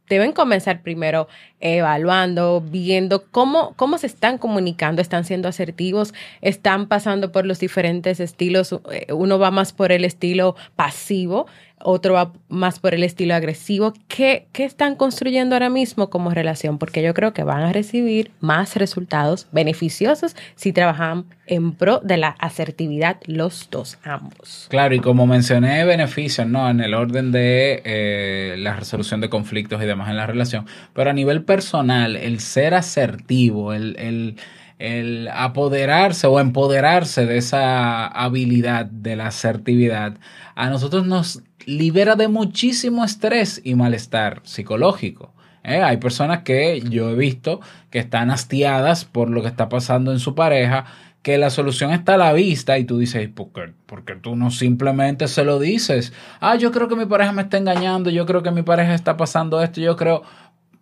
deben 0.10 0.32
comenzar 0.32 0.82
primero 0.82 1.28
evaluando, 1.60 2.62
viendo 2.62 3.26
cómo, 3.26 3.74
cómo 3.76 3.98
se 3.98 4.08
están 4.08 4.38
comunicando, 4.38 5.02
están 5.02 5.24
siendo 5.24 5.48
asertivos, 5.48 6.14
están 6.42 6.88
pasando 6.88 7.32
por 7.32 7.46
los 7.46 7.60
diferentes 7.60 8.20
estilos, 8.20 8.80
eh, 8.92 9.08
uno 9.14 9.40
va 9.40 9.52
más 9.52 9.72
por 9.74 9.92
el 9.92 10.06
estilo 10.06 10.56
pasivo 10.76 11.48
otro 11.84 12.14
va 12.14 12.34
más 12.50 12.80
por 12.80 12.94
el 12.94 13.04
estilo 13.04 13.36
agresivo. 13.36 13.94
¿Qué, 14.08 14.48
¿Qué, 14.52 14.64
están 14.64 14.96
construyendo 14.96 15.56
ahora 15.56 15.70
mismo 15.70 16.10
como 16.10 16.32
relación? 16.32 16.78
Porque 16.78 17.04
yo 17.04 17.14
creo 17.14 17.34
que 17.34 17.44
van 17.44 17.64
a 17.64 17.74
recibir 17.74 18.32
más 18.40 18.76
resultados 18.76 19.48
beneficiosos 19.52 20.36
si 20.56 20.74
trabajan 20.74 21.26
en 21.46 21.74
pro 21.74 22.00
de 22.00 22.18
la 22.18 22.30
asertividad 22.30 23.18
los 23.26 23.68
dos, 23.70 23.98
ambos. 24.04 24.68
Claro, 24.70 24.96
y 24.96 25.00
como 25.00 25.28
mencioné 25.28 25.84
beneficios, 25.86 26.48
¿no? 26.48 26.70
En 26.70 26.80
el 26.80 26.94
orden 26.94 27.32
de 27.32 27.82
eh, 27.86 28.56
la 28.58 28.76
resolución 28.76 29.22
de 29.22 29.30
conflictos 29.30 29.82
y 29.82 29.86
demás 29.86 30.10
en 30.10 30.18
la 30.18 30.28
relación, 30.28 30.66
pero 30.94 31.10
a 31.10 31.14
nivel 31.14 31.44
personal, 31.44 32.16
el 32.16 32.40
ser 32.40 32.74
asertivo, 32.74 33.74
el, 33.74 33.96
el 34.00 34.38
el 34.84 35.30
apoderarse 35.30 36.28
o 36.28 36.42
empoderarse 36.42 37.26
de 37.26 37.38
esa 37.38 38.06
habilidad 38.06 38.86
de 38.86 39.16
la 39.16 39.28
asertividad, 39.28 40.18
a 40.56 40.70
nosotros 40.70 41.08
nos 41.08 41.42
libera 41.66 42.18
de 42.18 42.28
muchísimo 42.28 43.06
estrés 43.06 43.62
y 43.64 43.76
malestar 43.76 44.42
psicológico. 44.44 45.34
¿eh? 45.64 45.82
Hay 45.82 45.98
personas 45.98 46.44
que 46.44 46.82
yo 46.82 47.12
he 47.12 47.16
visto 47.16 47.62
que 47.92 48.00
están 48.00 48.30
hastiadas 48.30 49.06
por 49.06 49.30
lo 49.30 49.42
que 49.42 49.48
está 49.48 49.70
pasando 49.70 50.12
en 50.12 50.20
su 50.20 50.36
pareja, 50.36 50.84
que 51.22 51.38
la 51.38 51.50
solución 51.50 51.92
está 51.92 52.16
a 52.16 52.18
la 52.18 52.34
vista 52.34 52.78
y 52.78 52.84
tú 52.84 52.98
dices, 52.98 53.30
¿por 53.30 53.54
qué? 53.54 53.74
Porque 53.86 54.16
tú 54.16 54.36
no 54.36 54.52
simplemente 54.52 55.30
se 55.30 55.46
lo 55.46 55.60
dices. 55.60 56.12
Ah, 56.42 56.58
yo 56.58 56.74
creo 56.74 56.90
que 56.90 56.98
mi 56.98 57.06
pareja 57.06 57.32
me 57.32 57.44
está 57.44 57.58
engañando, 57.58 58.10
yo 58.10 58.26
creo 58.26 58.44
que 58.44 58.52
mi 58.52 58.64
pareja 58.64 58.94
está 58.94 59.16
pasando 59.16 59.62
esto, 59.62 59.80
yo 59.80 59.96
creo... 59.96 60.24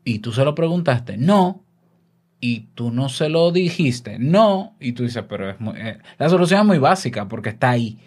Y 0.03 0.17
tú 0.17 0.31
se 0.31 0.43
lo 0.43 0.55
preguntaste. 0.55 1.17
No, 1.17 1.63
y 2.41 2.61
tú 2.75 2.91
no 2.91 3.07
se 3.07 3.29
lo 3.29 3.51
dijiste. 3.51 4.17
No. 4.19 4.75
Y 4.81 4.91
tú 4.91 5.03
dices, 5.03 5.23
pero 5.29 5.49
es 5.49 5.59
muy, 5.61 5.75
eh, 5.77 5.99
la 6.17 6.27
solución 6.27 6.59
es 6.59 6.65
muy 6.65 6.79
básica 6.79 7.29
porque 7.29 7.49
está 7.49 7.69
ahí 7.69 7.97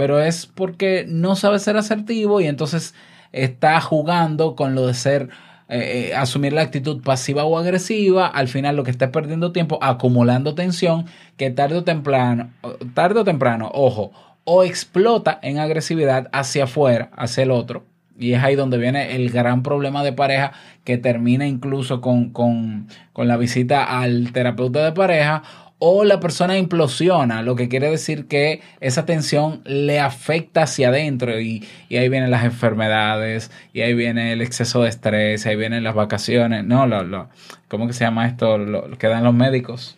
pero 0.00 0.18
es 0.18 0.46
porque 0.46 1.04
no 1.06 1.36
sabe 1.36 1.58
ser 1.58 1.76
asertivo 1.76 2.40
y 2.40 2.46
entonces 2.46 2.94
está 3.32 3.78
jugando 3.82 4.56
con 4.56 4.74
lo 4.74 4.86
de 4.86 4.94
ser, 4.94 5.28
eh, 5.68 6.08
eh, 6.08 6.14
asumir 6.14 6.54
la 6.54 6.62
actitud 6.62 7.02
pasiva 7.02 7.44
o 7.44 7.58
agresiva, 7.58 8.26
al 8.26 8.48
final 8.48 8.76
lo 8.76 8.82
que 8.82 8.90
está 8.90 9.12
perdiendo 9.12 9.52
tiempo 9.52 9.78
acumulando 9.82 10.54
tensión 10.54 11.04
que 11.36 11.50
tarde 11.50 11.76
o 11.76 11.84
temprano, 11.84 12.50
tarde 12.94 13.20
o 13.20 13.24
temprano, 13.24 13.70
ojo, 13.74 14.12
o 14.44 14.64
explota 14.64 15.38
en 15.42 15.58
agresividad 15.58 16.28
hacia 16.32 16.64
afuera, 16.64 17.10
hacia 17.14 17.42
el 17.42 17.50
otro, 17.50 17.84
y 18.20 18.34
es 18.34 18.42
ahí 18.42 18.54
donde 18.54 18.78
viene 18.78 19.16
el 19.16 19.30
gran 19.30 19.62
problema 19.62 20.04
de 20.04 20.12
pareja 20.12 20.52
que 20.84 20.98
termina 20.98 21.46
incluso 21.46 22.00
con, 22.00 22.30
con, 22.30 22.88
con, 23.12 23.26
la 23.26 23.36
visita 23.36 24.00
al 24.00 24.32
terapeuta 24.32 24.84
de 24.84 24.92
pareja 24.92 25.42
o 25.82 26.04
la 26.04 26.20
persona 26.20 26.58
implosiona, 26.58 27.40
lo 27.40 27.56
que 27.56 27.70
quiere 27.70 27.90
decir 27.90 28.26
que 28.28 28.60
esa 28.80 29.06
tensión 29.06 29.62
le 29.64 29.98
afecta 29.98 30.64
hacia 30.64 30.88
adentro 30.88 31.40
y, 31.40 31.66
ahí 31.90 32.08
vienen 32.10 32.30
las 32.30 32.44
enfermedades, 32.44 33.50
y 33.72 33.80
ahí 33.80 33.94
viene 33.94 34.32
el 34.32 34.42
exceso 34.42 34.82
de 34.82 34.90
estrés, 34.90 35.46
ahí 35.46 35.56
vienen 35.56 35.82
las 35.82 35.94
vacaciones, 35.94 36.66
no, 36.66 36.86
lo, 36.86 37.02
lo, 37.02 37.30
¿cómo 37.68 37.86
que 37.86 37.94
se 37.94 38.04
llama 38.04 38.26
esto? 38.26 38.58
Lo, 38.58 38.90
que 38.98 39.06
dan 39.06 39.24
los 39.24 39.32
médicos. 39.32 39.96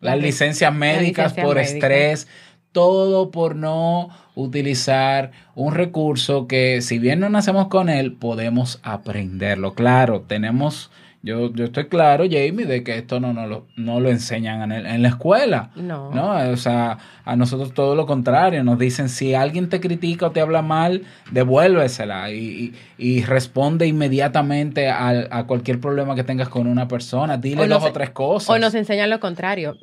Las 0.00 0.18
licencias 0.18 0.72
médicas 0.72 1.32
por 1.32 1.58
estrés, 1.58 2.28
todo 2.70 3.32
por 3.32 3.56
no 3.56 4.10
utilizar 4.34 5.32
un 5.54 5.74
recurso 5.74 6.46
que 6.46 6.82
si 6.82 6.98
bien 6.98 7.20
no 7.20 7.28
nacemos 7.28 7.68
con 7.68 7.88
él, 7.88 8.14
podemos 8.14 8.80
aprenderlo. 8.82 9.74
Claro, 9.74 10.22
tenemos 10.22 10.90
yo, 11.24 11.50
yo 11.54 11.64
estoy 11.64 11.86
claro, 11.86 12.24
Jamie, 12.24 12.66
de 12.66 12.84
que 12.84 12.98
esto 12.98 13.18
no, 13.18 13.32
no, 13.32 13.46
lo, 13.46 13.66
no 13.76 13.98
lo 13.98 14.10
enseñan 14.10 14.70
en, 14.70 14.84
en 14.84 15.00
la 15.00 15.08
escuela. 15.08 15.70
No. 15.74 16.10
no. 16.10 16.34
O 16.50 16.56
sea, 16.58 16.98
a 17.24 17.34
nosotros 17.34 17.72
todo 17.72 17.94
lo 17.94 18.04
contrario. 18.04 18.62
Nos 18.62 18.78
dicen, 18.78 19.08
si 19.08 19.32
alguien 19.32 19.70
te 19.70 19.80
critica 19.80 20.26
o 20.26 20.32
te 20.32 20.42
habla 20.42 20.60
mal, 20.60 21.04
devuélvesela 21.30 22.30
y, 22.30 22.74
y, 22.98 23.22
responde 23.22 23.86
inmediatamente 23.86 24.90
a, 24.90 25.08
a, 25.30 25.46
cualquier 25.46 25.80
problema 25.80 26.14
que 26.14 26.24
tengas 26.24 26.50
con 26.50 26.66
una 26.66 26.88
persona. 26.88 27.38
Dile 27.38 27.68
dos 27.68 27.84
o 27.84 27.92
tres 27.92 28.10
cosas. 28.10 28.50
O 28.50 28.58
nos 28.58 28.74
enseñan 28.74 29.08
lo 29.08 29.18
contrario. 29.18 29.78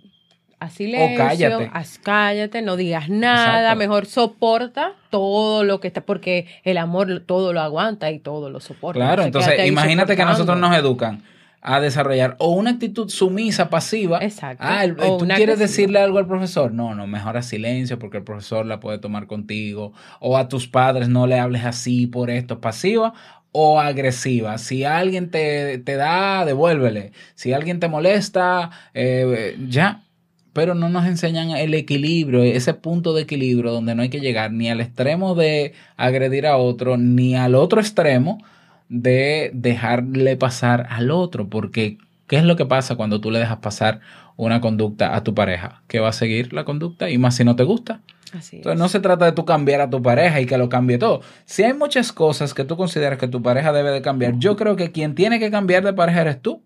Así 0.61 0.85
le 0.85 1.15
o 1.15 1.17
cállate. 1.17 1.71
cállate, 2.03 2.61
no 2.61 2.75
digas 2.75 3.09
nada, 3.09 3.73
mejor 3.73 4.05
soporta 4.05 4.93
todo 5.09 5.63
lo 5.63 5.79
que 5.79 5.87
está, 5.87 6.01
porque 6.01 6.45
el 6.63 6.77
amor 6.77 7.23
todo 7.25 7.51
lo 7.51 7.61
aguanta 7.61 8.11
y 8.11 8.19
todo 8.19 8.51
lo 8.51 8.59
soporta. 8.59 8.99
Claro, 8.99 9.23
entonces 9.23 9.65
imagínate 9.65 10.15
que 10.15 10.23
nosotros 10.23 10.59
nos 10.59 10.77
educan 10.77 11.23
a 11.61 11.79
desarrollar 11.79 12.35
o 12.37 12.51
una 12.51 12.69
actitud 12.69 13.09
sumisa, 13.09 13.71
pasiva. 13.71 14.19
Exacto. 14.21 14.63
Ah, 14.63 14.85
¿tú 14.87 15.27
quieres 15.35 15.57
decirle 15.57 15.97
algo 15.97 16.19
al 16.19 16.27
profesor? 16.27 16.71
No, 16.71 16.93
no, 16.93 17.07
mejor 17.07 17.37
a 17.37 17.41
silencio 17.41 17.97
porque 17.97 18.17
el 18.17 18.23
profesor 18.23 18.67
la 18.67 18.79
puede 18.79 18.99
tomar 18.99 19.25
contigo. 19.25 19.93
O 20.19 20.37
a 20.37 20.47
tus 20.47 20.67
padres 20.67 21.09
no 21.09 21.25
le 21.25 21.39
hables 21.39 21.65
así 21.65 22.05
por 22.05 22.29
esto, 22.29 22.61
pasiva 22.61 23.13
o 23.51 23.79
agresiva. 23.79 24.59
Si 24.59 24.83
alguien 24.83 25.31
te, 25.31 25.79
te 25.79 25.95
da, 25.95 26.45
devuélvele. 26.45 27.13
Si 27.33 27.51
alguien 27.51 27.79
te 27.79 27.87
molesta, 27.87 28.69
eh, 28.93 29.57
ya 29.67 30.03
pero 30.53 30.75
no 30.75 30.89
nos 30.89 31.05
enseñan 31.05 31.51
el 31.51 31.73
equilibrio, 31.73 32.43
ese 32.43 32.73
punto 32.73 33.13
de 33.13 33.23
equilibrio 33.23 33.71
donde 33.71 33.95
no 33.95 34.01
hay 34.01 34.09
que 34.09 34.19
llegar 34.19 34.51
ni 34.51 34.69
al 34.69 34.81
extremo 34.81 35.35
de 35.35 35.73
agredir 35.97 36.45
a 36.45 36.57
otro, 36.57 36.97
ni 36.97 37.35
al 37.35 37.55
otro 37.55 37.79
extremo 37.79 38.43
de 38.89 39.51
dejarle 39.53 40.35
pasar 40.35 40.87
al 40.89 41.11
otro, 41.11 41.47
porque 41.47 41.97
¿qué 42.27 42.37
es 42.37 42.43
lo 42.43 42.57
que 42.57 42.65
pasa 42.65 42.95
cuando 42.95 43.21
tú 43.21 43.31
le 43.31 43.39
dejas 43.39 43.57
pasar 43.57 44.01
una 44.35 44.59
conducta 44.59 45.15
a 45.15 45.23
tu 45.23 45.33
pareja? 45.33 45.81
Que 45.87 45.99
va 45.99 46.09
a 46.09 46.13
seguir 46.13 46.51
la 46.51 46.65
conducta 46.65 47.09
y 47.09 47.17
más 47.17 47.35
si 47.35 47.45
no 47.45 47.55
te 47.55 47.63
gusta. 47.63 48.01
Así 48.37 48.57
Entonces 48.57 48.79
no 48.79 48.87
se 48.89 48.99
trata 48.99 49.25
de 49.25 49.31
tú 49.33 49.45
cambiar 49.45 49.81
a 49.81 49.89
tu 49.89 50.01
pareja 50.01 50.39
y 50.39 50.45
que 50.45 50.57
lo 50.57 50.69
cambie 50.69 50.97
todo. 50.97 51.21
Si 51.45 51.63
hay 51.63 51.73
muchas 51.73 52.11
cosas 52.11 52.53
que 52.53 52.63
tú 52.63 52.77
consideras 52.77 53.17
que 53.17 53.27
tu 53.27 53.41
pareja 53.41 53.71
debe 53.71 53.91
de 53.91 54.01
cambiar, 54.01 54.37
yo 54.37 54.55
creo 54.55 54.75
que 54.75 54.91
quien 54.91 55.15
tiene 55.15 55.39
que 55.39 55.51
cambiar 55.51 55.83
de 55.83 55.93
pareja 55.93 56.21
eres 56.21 56.41
tú 56.41 56.61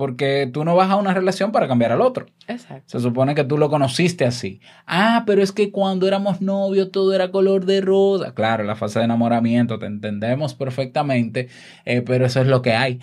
porque 0.00 0.48
tú 0.50 0.64
no 0.64 0.74
vas 0.74 0.90
a 0.90 0.96
una 0.96 1.12
relación 1.12 1.52
para 1.52 1.68
cambiar 1.68 1.92
al 1.92 2.00
otro. 2.00 2.24
Exacto. 2.48 2.84
Se 2.86 3.00
supone 3.00 3.34
que 3.34 3.44
tú 3.44 3.58
lo 3.58 3.68
conociste 3.68 4.24
así. 4.24 4.58
Ah, 4.86 5.24
pero 5.26 5.42
es 5.42 5.52
que 5.52 5.70
cuando 5.70 6.08
éramos 6.08 6.40
novios 6.40 6.90
todo 6.90 7.12
era 7.12 7.30
color 7.30 7.66
de 7.66 7.82
rosa. 7.82 8.32
Claro, 8.32 8.64
la 8.64 8.76
fase 8.76 8.98
de 8.98 9.04
enamoramiento, 9.04 9.78
te 9.78 9.84
entendemos 9.84 10.54
perfectamente, 10.54 11.50
eh, 11.84 12.00
pero 12.00 12.24
eso 12.24 12.40
es 12.40 12.46
lo 12.46 12.62
que 12.62 12.72
hay. 12.72 12.98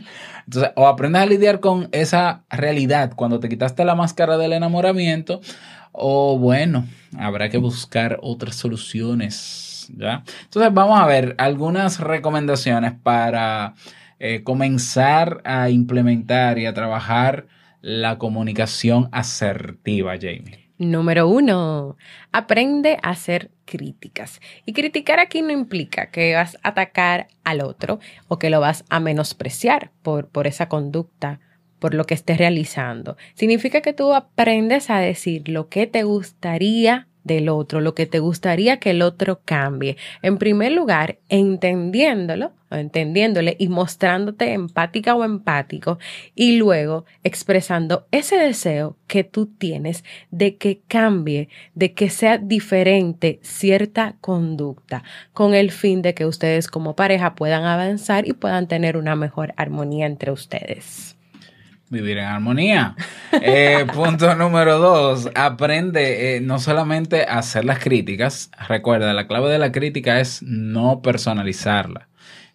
Entonces, 0.46 0.72
o 0.76 0.88
aprendes 0.88 1.22
a 1.22 1.26
lidiar 1.26 1.60
con 1.60 1.88
esa 1.90 2.44
realidad 2.50 3.14
cuando 3.16 3.40
te 3.40 3.48
quitaste 3.48 3.86
la 3.86 3.94
máscara 3.94 4.36
del 4.36 4.52
enamoramiento, 4.52 5.40
o 5.90 6.38
bueno, 6.38 6.84
habrá 7.18 7.48
que 7.48 7.56
buscar 7.56 8.18
otras 8.20 8.56
soluciones. 8.56 9.90
¿ya? 9.96 10.22
Entonces, 10.42 10.74
vamos 10.74 11.00
a 11.00 11.06
ver 11.06 11.34
algunas 11.38 11.98
recomendaciones 11.98 12.92
para 13.02 13.72
eh, 14.24 14.44
comenzar 14.44 15.40
a 15.44 15.68
implementar 15.68 16.56
y 16.56 16.66
a 16.66 16.72
trabajar 16.72 17.48
la 17.80 18.18
comunicación 18.18 19.08
asertiva, 19.10 20.12
Jamie? 20.14 20.70
Número 20.78 21.26
uno, 21.26 21.96
aprende 22.30 22.98
a 23.02 23.10
hacer 23.10 23.50
críticas. 23.64 24.40
Y 24.64 24.74
criticar 24.74 25.18
aquí 25.18 25.42
no 25.42 25.50
implica 25.50 26.12
que 26.12 26.36
vas 26.36 26.56
a 26.62 26.68
atacar 26.68 27.26
al 27.42 27.62
otro 27.62 27.98
o 28.28 28.38
que 28.38 28.48
lo 28.48 28.60
vas 28.60 28.84
a 28.90 29.00
menospreciar 29.00 29.90
por, 30.02 30.28
por 30.28 30.46
esa 30.46 30.68
conducta, 30.68 31.40
por 31.80 31.92
lo 31.92 32.04
que 32.04 32.14
estés 32.14 32.38
realizando. 32.38 33.16
Significa 33.34 33.80
que 33.80 33.92
tú 33.92 34.14
aprendes 34.14 34.88
a 34.88 34.98
decir 34.98 35.48
lo 35.48 35.68
que 35.68 35.88
te 35.88 36.04
gustaría 36.04 37.08
del 37.24 37.48
otro, 37.48 37.80
lo 37.80 37.94
que 37.94 38.06
te 38.06 38.18
gustaría 38.18 38.78
que 38.78 38.90
el 38.90 39.02
otro 39.02 39.40
cambie. 39.44 39.96
En 40.22 40.38
primer 40.38 40.72
lugar, 40.72 41.18
entendiéndolo, 41.28 42.52
entendiéndole 42.70 43.56
y 43.58 43.68
mostrándote 43.68 44.52
empática 44.52 45.14
o 45.14 45.24
empático 45.24 45.98
y 46.34 46.56
luego 46.56 47.04
expresando 47.22 48.06
ese 48.10 48.36
deseo 48.36 48.96
que 49.06 49.24
tú 49.24 49.46
tienes 49.46 50.04
de 50.30 50.56
que 50.56 50.80
cambie, 50.88 51.48
de 51.74 51.92
que 51.92 52.10
sea 52.10 52.38
diferente 52.38 53.40
cierta 53.42 54.16
conducta, 54.20 55.02
con 55.32 55.54
el 55.54 55.70
fin 55.70 56.02
de 56.02 56.14
que 56.14 56.26
ustedes 56.26 56.68
como 56.68 56.96
pareja 56.96 57.34
puedan 57.34 57.64
avanzar 57.64 58.26
y 58.26 58.32
puedan 58.32 58.68
tener 58.68 58.96
una 58.96 59.16
mejor 59.16 59.52
armonía 59.56 60.06
entre 60.06 60.32
ustedes 60.32 61.11
vivir 61.92 62.18
en 62.18 62.24
armonía. 62.24 62.96
Eh, 63.30 63.86
punto 63.94 64.34
número 64.34 64.78
dos, 64.78 65.30
aprende 65.34 66.36
eh, 66.36 66.40
no 66.40 66.58
solamente 66.58 67.26
a 67.28 67.38
hacer 67.38 67.64
las 67.64 67.78
críticas, 67.78 68.50
recuerda, 68.66 69.12
la 69.12 69.28
clave 69.28 69.50
de 69.50 69.58
la 69.58 69.70
crítica 69.70 70.18
es 70.18 70.42
no 70.42 71.02
personalizarla, 71.02 72.08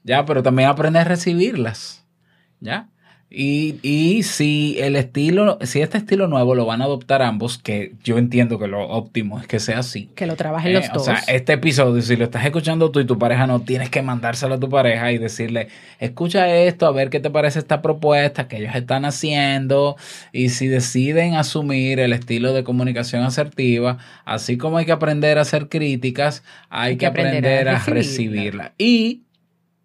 ¿ya? 0.04 0.26
Pero 0.26 0.44
también 0.44 0.70
aprende 0.70 1.00
a 1.00 1.04
recibirlas, 1.04 2.06
¿ya? 2.60 2.90
Y, 3.30 3.80
y 3.82 4.24
si 4.24 4.78
el 4.80 4.96
estilo, 4.96 5.60
si 5.62 5.82
este 5.82 5.98
estilo 5.98 6.28
nuevo 6.28 6.56
lo 6.56 6.66
van 6.66 6.82
a 6.82 6.86
adoptar 6.86 7.22
ambos, 7.22 7.58
que 7.58 7.94
yo 8.02 8.18
entiendo 8.18 8.58
que 8.58 8.68
lo 8.68 8.88
óptimo 8.88 9.38
es 9.42 9.48
que 9.48 9.60
sea 9.60 9.80
así. 9.80 10.10
Que 10.16 10.26
lo 10.26 10.38
trabajen 10.38 10.74
los 10.74 10.86
Eh, 10.86 10.90
dos. 10.94 11.02
O 11.02 11.06
sea, 11.06 11.22
este 11.28 11.54
episodio, 11.54 12.02
si 12.02 12.16
lo 12.16 12.24
estás 12.24 12.46
escuchando 12.46 12.90
tú 12.90 13.02
y 13.02 13.06
tu 13.06 13.20
pareja 13.20 13.46
no, 13.46 13.60
tienes 13.60 13.90
que 13.90 14.02
mandárselo 14.02 14.56
a 14.56 14.60
tu 14.62 14.70
pareja 14.70 15.12
y 15.12 15.18
decirle, 15.18 15.68
escucha 16.00 16.48
esto, 16.56 16.86
a 16.86 16.92
ver 16.92 17.10
qué 17.10 17.20
te 17.20 17.30
parece 17.30 17.60
esta 17.60 17.82
propuesta 17.82 18.48
que 18.48 18.58
ellos 18.58 18.74
están 18.76 19.04
haciendo. 19.04 19.98
Y 20.32 20.48
si 20.50 20.68
deciden 20.68 21.36
asumir 21.36 22.00
el 22.00 22.14
estilo 22.14 22.54
de 22.54 22.64
comunicación 22.64 23.24
asertiva, 23.24 23.98
así 24.24 24.58
como 24.58 24.78
hay 24.78 24.86
que 24.86 24.94
aprender 24.94 25.38
a 25.38 25.42
hacer 25.42 25.68
críticas, 25.68 26.44
hay, 26.70 26.96
que, 26.96 27.06
aprender, 27.06 27.68
a, 27.68 27.74
recibirla. 27.80 27.94
recibirla. 27.94 28.74
Y 28.78 29.24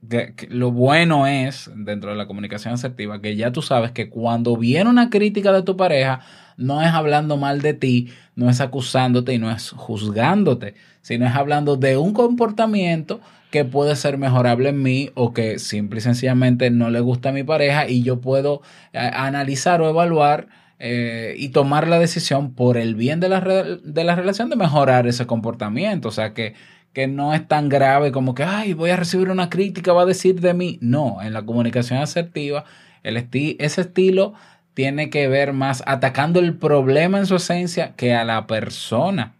que- 0.09 0.49
lo 0.51 0.71
bueno 0.73 1.27
es, 1.27 1.71
dentro 1.75 2.11
de 2.11 2.17
la 2.17 2.27
comunicación 2.27 2.75
asertiva, 2.75 3.21
que 3.21 3.37
ya 3.37 3.53
tú 3.53 3.63
sabes 3.63 3.93
que 3.93 4.09
cuando 4.11 4.57
viene 4.57 4.91
una 4.91 5.11
crítica 5.11 5.53
de 5.53 5.63
tu 5.63 5.77
pareja, 5.77 6.21
no 6.57 6.83
es 6.83 6.89
hablando 6.89 7.37
mal 7.37 7.63
de 7.63 7.75
ti, 7.75 8.09
no 8.35 8.51
es 8.51 8.61
acusándote 8.61 9.33
y 9.35 9.39
no 9.39 9.51
es 9.51 9.71
juzgándote, 9.71 10.75
sino 11.01 11.27
es 11.27 11.35
hablando 11.35 11.77
de 11.77 11.97
un 11.97 12.13
comportamiento 12.13 13.21
que 13.51 13.65
puede 13.65 13.97
ser 13.97 14.17
mejorable 14.19 14.71
en 14.71 14.83
mí 14.83 15.11
o 15.15 15.33
que 15.35 15.59
simple 15.59 15.99
y 15.99 16.03
sencillamente 16.03 16.71
no 16.71 16.89
le 16.91 17.01
gusta 17.01 17.29
a 17.31 17.33
mi 17.33 17.43
pareja 17.45 17.89
y 17.89 18.03
yo 18.03 18.21
puedo 18.21 18.63
eh, 18.93 18.99
analizar 18.99 19.81
o 19.83 19.89
evaluar 19.91 20.49
eh, 20.79 21.35
y 21.39 21.51
tomar 21.51 21.87
la 21.87 21.99
decisión 21.99 22.55
por 22.55 22.77
el 22.77 22.95
bien 22.95 23.21
de 23.21 23.29
la, 23.29 23.41
de 23.41 24.05
la 24.05 24.17
relación 24.17 24.49
de 24.51 24.57
mejorar 24.57 25.07
ese 25.07 25.27
comportamiento. 25.27 26.09
O 26.09 26.13
sea 26.13 26.33
que, 26.35 26.55
que 26.93 27.07
no 27.07 27.35
es 27.35 27.47
tan 27.49 27.69
grave 27.69 28.13
como 28.13 28.35
que, 28.35 28.45
ay, 28.45 28.75
voy 28.75 28.91
a 28.91 28.97
recibir 28.97 29.31
una 29.31 29.49
crítica, 29.49 29.93
va 29.93 30.03
a 30.03 30.07
decir 30.07 30.41
de 30.41 30.55
mí. 30.55 30.79
No, 30.81 31.23
en 31.23 31.33
la 31.33 31.43
comunicación 31.43 32.01
asertiva, 32.01 32.65
el 33.03 33.17
ese 33.59 33.81
estilo 33.81 34.35
tiene 34.75 35.11
que 35.11 35.29
ver 35.29 35.53
más 35.53 35.83
atacando 35.87 36.41
el 36.41 36.55
problema 36.55 37.19
en 37.19 37.27
su 37.27 37.37
esencia 37.37 37.95
que 37.97 38.15
a 38.15 38.25
la 38.25 38.47
persona. 38.47 39.35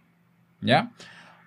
¿Ya? 0.61 0.91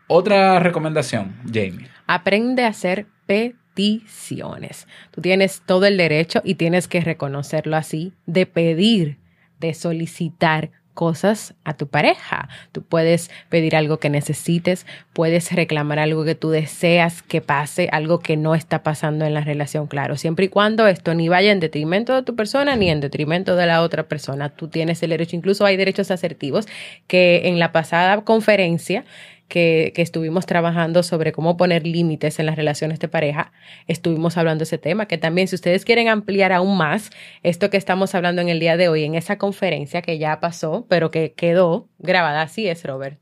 Otra 0.08 0.60
recomendación, 0.60 1.34
Jamie. 1.46 1.88
Aprende 2.06 2.64
a 2.64 2.68
hacer 2.68 3.06
peticiones. 3.26 4.86
Tú 5.10 5.20
tienes 5.20 5.62
todo 5.64 5.86
el 5.86 5.96
derecho 5.96 6.40
y 6.44 6.54
tienes 6.54 6.86
que 6.86 7.00
reconocerlo 7.00 7.76
así, 7.76 8.12
de 8.26 8.46
pedir, 8.46 9.18
de 9.58 9.74
solicitar 9.74 10.70
cosas 10.96 11.54
a 11.62 11.74
tu 11.74 11.86
pareja. 11.86 12.48
Tú 12.72 12.82
puedes 12.82 13.30
pedir 13.50 13.76
algo 13.76 13.98
que 13.98 14.10
necesites, 14.10 14.86
puedes 15.12 15.52
reclamar 15.52 16.00
algo 16.00 16.24
que 16.24 16.34
tú 16.34 16.50
deseas 16.50 17.22
que 17.22 17.40
pase, 17.40 17.88
algo 17.92 18.18
que 18.18 18.36
no 18.36 18.54
está 18.54 18.82
pasando 18.82 19.26
en 19.26 19.34
la 19.34 19.42
relación, 19.42 19.86
claro, 19.86 20.16
siempre 20.16 20.46
y 20.46 20.48
cuando 20.48 20.86
esto 20.88 21.14
ni 21.14 21.28
vaya 21.28 21.52
en 21.52 21.60
detrimento 21.60 22.14
de 22.14 22.22
tu 22.22 22.34
persona 22.34 22.74
ni 22.74 22.90
en 22.90 23.00
detrimento 23.00 23.54
de 23.54 23.66
la 23.66 23.82
otra 23.82 24.04
persona. 24.04 24.48
Tú 24.48 24.68
tienes 24.68 25.02
el 25.02 25.10
derecho, 25.10 25.36
incluso 25.36 25.66
hay 25.66 25.76
derechos 25.76 26.10
asertivos 26.10 26.66
que 27.06 27.42
en 27.44 27.58
la 27.58 27.72
pasada 27.72 28.22
conferencia 28.22 29.04
que, 29.48 29.92
que, 29.94 30.02
estuvimos 30.02 30.46
trabajando 30.46 31.02
sobre 31.02 31.32
cómo 31.32 31.56
poner 31.56 31.86
límites 31.86 32.38
en 32.38 32.46
las 32.46 32.56
relaciones 32.56 32.98
de 32.98 33.08
pareja, 33.08 33.52
estuvimos 33.86 34.36
hablando 34.36 34.60
de 34.60 34.64
ese 34.64 34.78
tema, 34.78 35.06
que 35.06 35.18
también 35.18 35.48
si 35.48 35.54
ustedes 35.54 35.84
quieren 35.84 36.08
ampliar 36.08 36.52
aún 36.52 36.76
más 36.76 37.10
esto 37.42 37.70
que 37.70 37.76
estamos 37.76 38.14
hablando 38.14 38.42
en 38.42 38.48
el 38.48 38.60
día 38.60 38.76
de 38.76 38.88
hoy, 38.88 39.04
en 39.04 39.14
esa 39.14 39.38
conferencia 39.38 40.02
que 40.02 40.18
ya 40.18 40.40
pasó, 40.40 40.86
pero 40.88 41.10
que 41.10 41.32
quedó 41.34 41.88
grabada, 41.98 42.42
así 42.42 42.68
es, 42.68 42.84
Robert. 42.84 43.18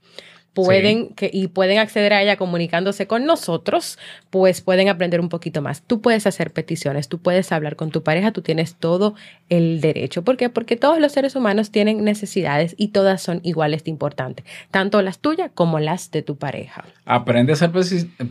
Pueden 0.55 1.09
sí. 1.09 1.15
que, 1.15 1.31
y 1.33 1.49
pueden 1.49 1.79
acceder 1.79 2.13
a 2.13 2.23
ella 2.23 2.37
comunicándose 2.37 3.07
con 3.07 3.25
nosotros, 3.27 3.99
pues 4.31 4.61
pueden 4.61 4.89
aprender 4.89 5.21
un 5.21 5.29
poquito 5.29 5.63
más. 5.63 5.83
Tú 5.83 6.01
puedes 6.01 6.27
hacer 6.27 6.53
peticiones, 6.53 7.09
tú 7.09 7.19
puedes 7.19 7.53
hablar 7.53 7.77
con 7.77 7.91
tu 7.91 8.03
pareja, 8.03 8.33
tú 8.33 8.41
tienes 8.41 8.77
todo 8.77 9.15
el 9.49 9.81
derecho. 9.81 10.23
¿Por 10.23 10.37
qué? 10.37 10.49
Porque 10.49 10.77
todos 10.77 11.01
los 11.01 11.13
seres 11.13 11.37
humanos 11.37 11.71
tienen 11.71 12.05
necesidades 12.05 12.75
y 12.79 12.89
todas 12.89 13.21
son 13.21 13.41
iguales 13.43 13.85
de 13.85 13.91
importantes, 13.91 14.47
tanto 14.71 15.03
las 15.03 15.19
tuyas 15.19 15.51
como 15.55 15.81
las 15.81 16.11
de 16.11 16.23
tu 16.23 16.37
pareja. 16.37 16.85
Aprende 17.05 17.53
a 17.53 17.55
hacer 17.55 17.71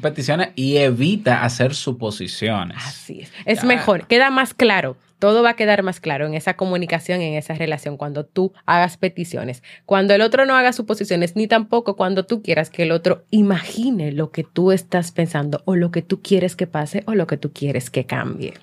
peticiones 0.02 0.50
y 0.56 0.78
evita 0.78 1.44
hacer 1.44 1.76
suposiciones. 1.76 2.78
Así 2.78 3.22
es. 3.22 3.32
Es 3.46 3.64
mejor, 3.64 4.08
queda 4.08 4.30
más 4.30 4.54
claro 4.54 4.96
todo 5.24 5.42
va 5.42 5.52
a 5.52 5.56
quedar 5.56 5.84
más 5.84 6.02
claro 6.02 6.28
en 6.28 6.34
esa 6.34 6.56
comunicación, 6.56 7.22
en 7.22 7.36
esa 7.36 7.54
relación, 7.54 7.96
cuando 7.96 8.26
tú 8.26 8.52
hagas 8.66 8.98
peticiones. 8.98 9.64
Cuando 9.86 10.14
el 10.14 10.20
otro 10.20 10.46
no 10.46 10.54
haga 10.54 10.74
suposiciones, 10.74 11.38
ni 11.38 11.48
tampoco 11.48 11.96
cuando 11.96 12.26
tú 12.26 12.42
quieras 12.42 12.70
que 12.70 12.84
el 12.84 12.92
otro 12.92 13.24
imagine 13.30 14.12
lo 14.12 14.32
que 14.32 14.44
tú 14.44 14.74
estás 14.74 15.14
pensando 15.14 15.62
o 15.64 15.78
lo 15.78 15.92
que 15.92 16.02
tú 16.02 16.22
quieres 16.22 16.58
que 16.58 16.68
pase 16.68 17.04
o 17.06 17.16
lo 17.16 17.26
que 17.26 17.38
tú 17.38 17.54
quieres 17.54 17.90
que 17.90 18.06
cambie. 18.06 18.56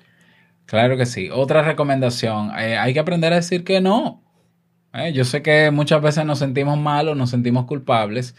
Claro 0.67 0.97
que 0.97 1.07
sí. 1.07 1.31
Otra 1.33 1.63
recomendación, 1.63 2.51
eh, 2.59 2.77
hay 2.77 2.93
que 2.93 2.99
aprender 2.99 3.33
a 3.33 3.37
decir 3.37 3.63
que 3.63 3.81
no. 3.81 4.21
Eh, 4.93 5.13
yo 5.13 5.25
sé 5.25 5.41
que 5.41 5.71
muchas 5.71 5.99
veces 6.03 6.25
nos 6.25 6.37
sentimos 6.37 6.77
mal 6.77 7.07
o 7.07 7.15
nos 7.15 7.31
sentimos 7.31 7.65
culpables 7.65 8.35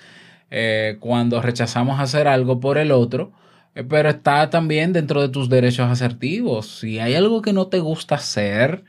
eh, 0.49 0.97
cuando 1.01 1.43
rechazamos 1.43 1.99
hacer 1.99 2.29
algo 2.29 2.61
por 2.61 2.79
el 2.79 2.93
otro. 2.93 3.33
Pero 3.75 4.09
está 4.11 4.51
también 4.51 4.93
dentro 4.93 5.21
de 5.23 5.29
tus 5.29 5.49
derechos 5.49 5.91
asertivos. 5.91 6.67
Si 6.81 6.99
hay 6.99 7.15
algo 7.15 7.41
que 7.43 7.53
no 7.53 7.69
te 7.69 7.81
gusta 7.81 8.17
hacer, 8.17 8.85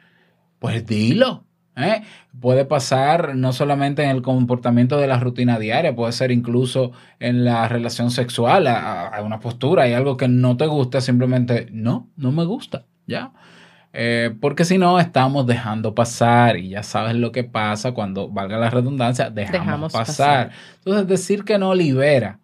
pues 0.60 0.86
dilo. 0.86 1.46
¿eh? 1.76 2.04
Puede 2.40 2.66
pasar 2.66 3.36
no 3.36 3.54
solamente 3.54 4.04
en 4.04 4.10
el 4.10 4.22
comportamiento 4.22 4.98
de 4.98 5.08
la 5.08 5.20
rutina 5.20 5.60
diaria, 5.60 5.96
puede 5.96 6.12
ser 6.12 6.32
incluso 6.32 6.92
en 7.20 7.46
la 7.46 7.68
relación 7.68 8.12
sexual, 8.12 8.68
a, 8.68 9.08
a 9.08 9.22
una 9.22 9.40
postura, 9.40 9.84
hay 9.84 9.94
algo 9.94 10.18
que 10.18 10.28
no 10.28 10.58
te 10.58 10.68
gusta, 10.68 11.02
simplemente 11.02 11.68
no, 11.72 12.10
no 12.16 12.32
me 12.32 12.46
gusta, 12.46 12.86
¿ya? 13.08 13.32
Eh, 13.96 14.36
porque 14.42 14.66
si 14.66 14.80
no, 14.80 15.00
estamos 15.00 15.46
dejando 15.46 15.94
pasar 15.94 16.58
y 16.58 16.70
ya 16.70 16.82
sabes 16.82 17.16
lo 17.16 17.32
que 17.32 17.44
pasa 17.44 17.92
cuando, 17.92 18.28
valga 18.28 18.58
la 18.58 18.72
redundancia, 18.72 19.30
dejamos, 19.30 19.62
dejamos 19.62 19.94
pasar. 19.94 20.50
pasar. 20.50 20.52
Entonces, 20.78 21.08
decir 21.08 21.44
que 21.44 21.60
no 21.60 21.76
libera. 21.76 22.40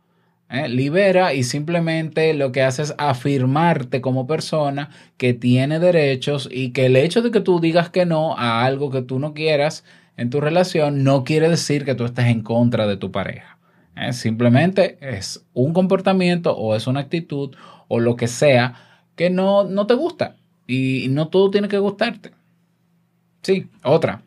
¿Eh? 0.49 0.67
libera 0.67 1.33
y 1.33 1.43
simplemente 1.43 2.33
lo 2.33 2.51
que 2.51 2.63
hace 2.63 2.81
es 2.81 2.95
afirmarte 2.97 4.01
como 4.01 4.27
persona 4.27 4.89
que 5.17 5.33
tiene 5.33 5.79
derechos 5.79 6.49
y 6.51 6.71
que 6.71 6.87
el 6.87 6.95
hecho 6.95 7.21
de 7.21 7.31
que 7.31 7.41
tú 7.41 7.59
digas 7.59 7.89
que 7.89 8.05
no 8.05 8.37
a 8.37 8.65
algo 8.65 8.91
que 8.91 9.01
tú 9.01 9.19
no 9.19 9.33
quieras 9.33 9.83
en 10.17 10.29
tu 10.29 10.41
relación 10.41 11.03
no 11.03 11.23
quiere 11.23 11.49
decir 11.49 11.85
que 11.85 11.95
tú 11.95 12.05
estés 12.05 12.25
en 12.25 12.41
contra 12.41 12.87
de 12.87 12.97
tu 12.97 13.11
pareja. 13.11 13.57
¿eh? 13.95 14.13
Simplemente 14.13 14.97
es 15.01 15.45
un 15.53 15.73
comportamiento 15.73 16.55
o 16.57 16.75
es 16.75 16.87
una 16.87 17.01
actitud 17.01 17.55
o 17.87 17.99
lo 17.99 18.15
que 18.15 18.27
sea 18.27 18.75
que 19.15 19.29
no, 19.29 19.63
no 19.63 19.87
te 19.87 19.93
gusta 19.93 20.35
y 20.67 21.07
no 21.09 21.29
todo 21.29 21.51
tiene 21.51 21.67
que 21.67 21.77
gustarte. 21.77 22.31
Sí, 23.41 23.67
otra. 23.83 24.21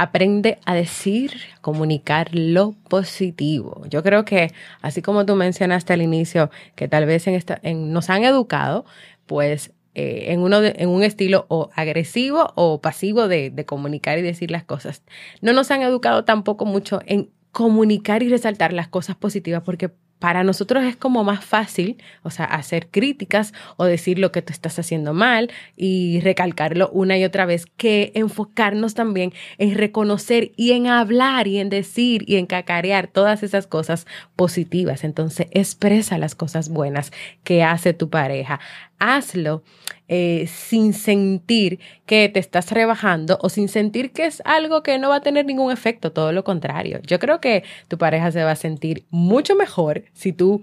Aprende 0.00 0.58
a 0.64 0.74
decir, 0.74 1.32
a 1.54 1.60
comunicar 1.60 2.30
lo 2.32 2.72
positivo. 2.88 3.82
Yo 3.86 4.02
creo 4.02 4.24
que, 4.24 4.50
así 4.80 5.02
como 5.02 5.26
tú 5.26 5.36
mencionaste 5.36 5.92
al 5.92 6.00
inicio, 6.00 6.50
que 6.74 6.88
tal 6.88 7.04
vez 7.04 7.26
en 7.26 7.34
esta, 7.34 7.60
en, 7.62 7.92
nos 7.92 8.08
han 8.08 8.24
educado, 8.24 8.86
pues 9.26 9.72
eh, 9.94 10.26
en, 10.28 10.40
uno 10.40 10.62
de, 10.62 10.74
en 10.78 10.88
un 10.88 11.02
estilo 11.02 11.44
o 11.48 11.68
agresivo 11.74 12.52
o 12.54 12.80
pasivo 12.80 13.28
de, 13.28 13.50
de 13.50 13.66
comunicar 13.66 14.18
y 14.18 14.22
decir 14.22 14.50
las 14.50 14.64
cosas. 14.64 15.02
No 15.42 15.52
nos 15.52 15.70
han 15.70 15.82
educado 15.82 16.24
tampoco 16.24 16.64
mucho 16.64 17.00
en 17.04 17.28
comunicar 17.52 18.22
y 18.22 18.30
resaltar 18.30 18.72
las 18.72 18.88
cosas 18.88 19.16
positivas, 19.16 19.62
porque 19.64 19.90
para 20.20 20.44
nosotros 20.44 20.84
es 20.84 20.94
como 20.94 21.24
más 21.24 21.44
fácil, 21.44 21.96
o 22.22 22.30
sea, 22.30 22.44
hacer 22.44 22.88
críticas 22.88 23.52
o 23.76 23.86
decir 23.86 24.18
lo 24.18 24.30
que 24.30 24.42
tú 24.42 24.52
estás 24.52 24.78
haciendo 24.78 25.14
mal 25.14 25.50
y 25.76 26.20
recalcarlo 26.20 26.90
una 26.90 27.18
y 27.18 27.24
otra 27.24 27.46
vez, 27.46 27.66
que 27.66 28.12
enfocarnos 28.14 28.94
también 28.94 29.32
en 29.58 29.74
reconocer 29.74 30.52
y 30.56 30.72
en 30.72 30.86
hablar 30.86 31.48
y 31.48 31.58
en 31.58 31.70
decir 31.70 32.22
y 32.26 32.36
en 32.36 32.46
cacarear 32.46 33.08
todas 33.08 33.42
esas 33.42 33.66
cosas 33.66 34.06
positivas. 34.36 35.04
Entonces, 35.04 35.48
expresa 35.50 36.18
las 36.18 36.34
cosas 36.34 36.68
buenas 36.68 37.12
que 37.42 37.64
hace 37.64 37.94
tu 37.94 38.10
pareja. 38.10 38.60
Hazlo 39.00 39.64
eh, 40.08 40.46
sin 40.46 40.92
sentir 40.92 41.80
que 42.06 42.28
te 42.28 42.38
estás 42.38 42.70
rebajando 42.70 43.38
o 43.42 43.48
sin 43.48 43.68
sentir 43.68 44.12
que 44.12 44.26
es 44.26 44.42
algo 44.44 44.82
que 44.82 44.98
no 44.98 45.08
va 45.08 45.16
a 45.16 45.22
tener 45.22 45.46
ningún 45.46 45.72
efecto, 45.72 46.12
todo 46.12 46.32
lo 46.32 46.44
contrario. 46.44 47.00
Yo 47.04 47.18
creo 47.18 47.40
que 47.40 47.64
tu 47.88 47.98
pareja 47.98 48.30
se 48.30 48.44
va 48.44 48.52
a 48.52 48.56
sentir 48.56 49.04
mucho 49.10 49.56
mejor 49.56 50.04
si 50.12 50.32
tú 50.32 50.62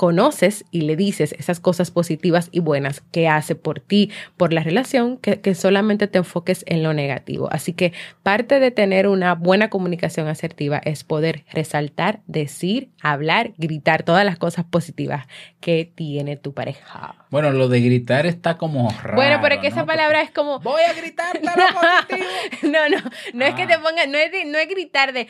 reconoces 0.00 0.64
y 0.70 0.80
le 0.80 0.96
dices 0.96 1.34
esas 1.38 1.60
cosas 1.60 1.90
positivas 1.90 2.48
y 2.52 2.60
buenas 2.60 3.02
que 3.12 3.28
hace 3.28 3.54
por 3.54 3.80
ti, 3.80 4.10
por 4.38 4.54
la 4.54 4.62
relación, 4.62 5.18
que, 5.18 5.42
que 5.42 5.54
solamente 5.54 6.08
te 6.08 6.16
enfoques 6.16 6.64
en 6.66 6.82
lo 6.82 6.94
negativo. 6.94 7.50
Así 7.52 7.74
que 7.74 7.92
parte 8.22 8.60
de 8.60 8.70
tener 8.70 9.06
una 9.06 9.34
buena 9.34 9.68
comunicación 9.68 10.26
asertiva 10.26 10.80
es 10.86 11.04
poder 11.04 11.44
resaltar, 11.52 12.20
decir, 12.26 12.88
hablar, 13.02 13.52
gritar 13.58 14.02
todas 14.02 14.24
las 14.24 14.38
cosas 14.38 14.64
positivas 14.64 15.26
que 15.60 15.92
tiene 15.94 16.38
tu 16.38 16.54
pareja. 16.54 17.16
Bueno, 17.28 17.50
lo 17.52 17.68
de 17.68 17.82
gritar 17.82 18.24
está 18.24 18.56
como 18.56 18.90
raro. 19.02 19.16
Bueno, 19.16 19.38
pero 19.42 19.56
es 19.56 19.60
que 19.60 19.68
¿no? 19.68 19.76
esa 19.76 19.86
palabra 19.86 20.22
es 20.22 20.30
como. 20.30 20.60
Voy 20.60 20.82
a 20.82 20.94
gritar 20.94 21.38
lo 21.42 21.50
positivo. 22.08 22.28
no, 22.62 22.88
no, 22.88 22.96
no 23.34 23.44
ah. 23.44 23.48
es 23.48 23.54
que 23.54 23.66
te 23.66 23.78
pongas, 23.78 24.08
no 24.08 24.16
es, 24.16 24.32
de, 24.32 24.46
no 24.46 24.56
es 24.56 24.68
gritar 24.68 25.12
de. 25.12 25.28